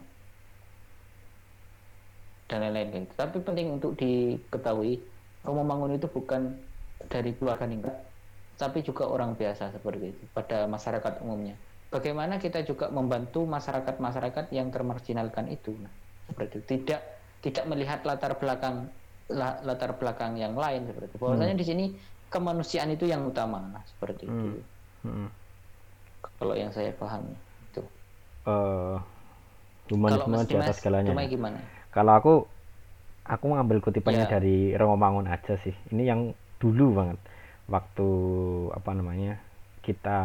[2.49, 3.05] dan lain-lain.
[3.13, 5.03] Tapi penting untuk diketahui
[5.45, 6.57] Romo Mangun itu bukan
[7.07, 8.07] dari keluarga ningrat
[8.57, 11.55] tapi juga orang biasa seperti itu pada masyarakat umumnya.
[11.93, 15.77] Bagaimana kita juga membantu masyarakat-masyarakat yang termarginalkan itu?
[15.77, 15.93] Nah,
[16.27, 16.67] seperti itu.
[16.81, 17.01] Tidak
[17.45, 18.89] tidak melihat latar belakang
[19.63, 21.19] latar belakang yang lain seperti itu.
[21.21, 21.63] Bahwasanya hmm.
[21.63, 21.85] di sini
[22.37, 23.65] kemanusiaan itu yang utama.
[23.65, 24.37] Nah seperti hmm.
[24.37, 24.61] itu.
[25.07, 25.31] Hmm.
[26.37, 27.33] kalau yang saya pahami
[27.73, 27.83] itu.
[28.45, 28.99] Uh,
[29.89, 31.15] humanisme di atas segalanya.
[31.15, 31.27] Ya?
[31.31, 31.59] gimana?
[31.95, 32.35] Kalau aku
[33.25, 34.39] aku mengambil kutipannya ya.
[34.39, 35.73] dari Romo Mangun aja sih.
[35.95, 36.21] Ini yang
[36.61, 37.19] dulu banget.
[37.67, 38.09] Waktu
[38.77, 39.41] apa namanya
[39.81, 40.21] kita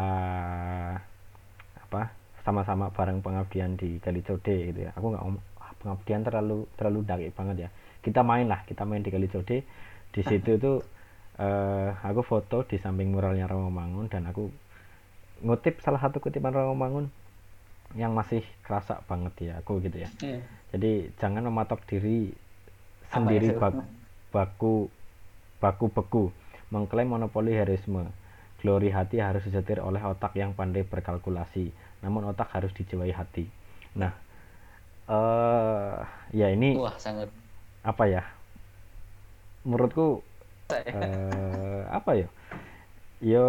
[1.78, 2.02] apa
[2.42, 4.90] sama-sama bareng pengabdian di Kalicode gitu ya.
[4.98, 5.24] Aku nggak
[5.80, 7.70] pengabdian terlalu terlalu dari banget ya.
[8.02, 9.62] Kita main lah kita main di Kalicode
[10.12, 10.84] di situ tuh
[11.38, 14.50] uh, aku foto di samping muralnya Romo Mangun dan aku
[15.44, 17.06] ngutip salah satu kutipan Romo Mangun
[17.92, 20.40] yang masih kerasa banget ya aku gitu ya yeah.
[20.72, 22.32] jadi jangan mematok diri
[23.12, 23.84] sendiri bak,
[24.32, 24.88] baku
[25.60, 26.24] baku beku
[26.72, 28.08] mengklaim monopoli heroisme.
[28.64, 33.50] Glory hati harus disetir oleh otak yang pandai berkalkulasi, namun otak harus dijiwai hati.
[33.98, 34.14] Nah,
[35.10, 37.28] uh, ya ini Wah, sangat
[37.82, 38.22] apa ya?
[39.66, 40.22] Menurutku
[40.72, 42.28] uh, apa ya?
[43.22, 43.48] Yo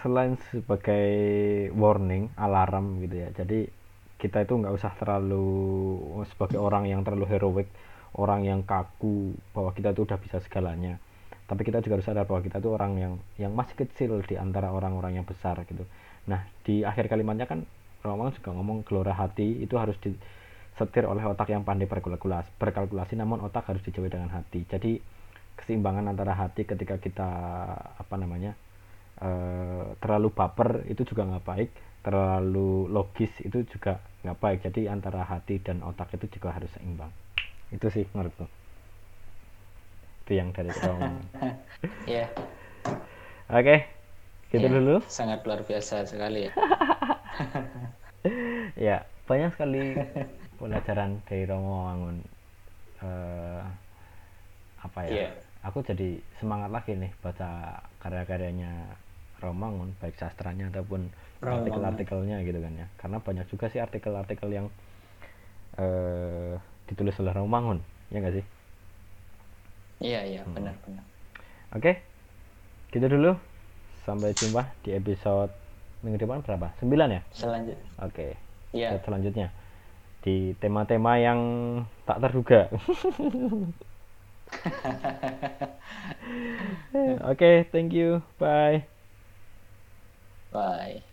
[0.00, 1.08] selain sebagai
[1.76, 3.28] warning, alarm gitu ya.
[3.34, 3.68] Jadi
[4.16, 5.44] kita itu nggak usah terlalu
[6.32, 7.68] sebagai orang yang terlalu heroik,
[8.16, 10.96] orang yang kaku bahwa kita itu udah bisa segalanya
[11.46, 14.74] tapi kita juga harus sadar bahwa kita tuh orang yang yang masih kecil di antara
[14.74, 15.86] orang-orang yang besar gitu
[16.26, 17.62] nah di akhir kalimatnya kan
[18.02, 23.42] Romo juga ngomong gelora hati itu harus disetir oleh otak yang pandai berkalkulasi berkalkulasi namun
[23.46, 24.98] otak harus dijauhi dengan hati jadi
[25.56, 27.30] keseimbangan antara hati ketika kita
[27.96, 28.54] apa namanya
[29.20, 31.70] uh, terlalu baper itu juga nggak baik.
[32.06, 34.58] Terlalu logis itu juga nggak baik.
[34.70, 37.10] Jadi antara hati dan otak itu juga harus seimbang.
[37.74, 38.46] Itu sih menurutku.
[40.26, 41.06] Itu yang dari kamu
[42.10, 42.26] ya
[43.46, 43.78] oke okay,
[44.50, 44.98] gitu ya, dulu.
[45.06, 46.52] sangat luar biasa sekali ya.
[48.74, 49.94] Ya banyak sekali
[50.58, 52.16] pelajaran dari Romo Wangun.
[52.98, 53.62] Uh,
[54.82, 55.30] apa ya?
[55.30, 55.45] Yeah.
[55.66, 58.96] Aku jadi semangat lagi nih baca karya-karyanya
[59.42, 61.12] Romangun baik sastranya ataupun
[61.42, 64.66] artikel-artikelnya gitu kan ya karena banyak juga sih artikel-artikel yang
[65.76, 66.56] uh,
[66.88, 68.46] ditulis oleh Romangun ya nggak sih
[70.00, 70.52] Iya iya hmm.
[70.52, 71.04] benar benar.
[71.72, 71.94] Oke, okay.
[72.92, 73.32] gitu dulu.
[74.04, 75.50] Sampai jumpa di episode
[76.04, 76.70] minggu depan berapa?
[76.78, 77.20] Sembilan ya?
[77.32, 77.88] Selanjutnya.
[78.04, 78.12] Oke.
[78.12, 78.30] Okay.
[78.76, 79.00] Iya.
[79.02, 79.48] Selanjutnya
[80.20, 81.40] di tema-tema yang
[82.04, 82.68] tak terduga.
[87.32, 88.22] Okay, thank you.
[88.38, 88.88] Bye.
[90.50, 91.06] Bye.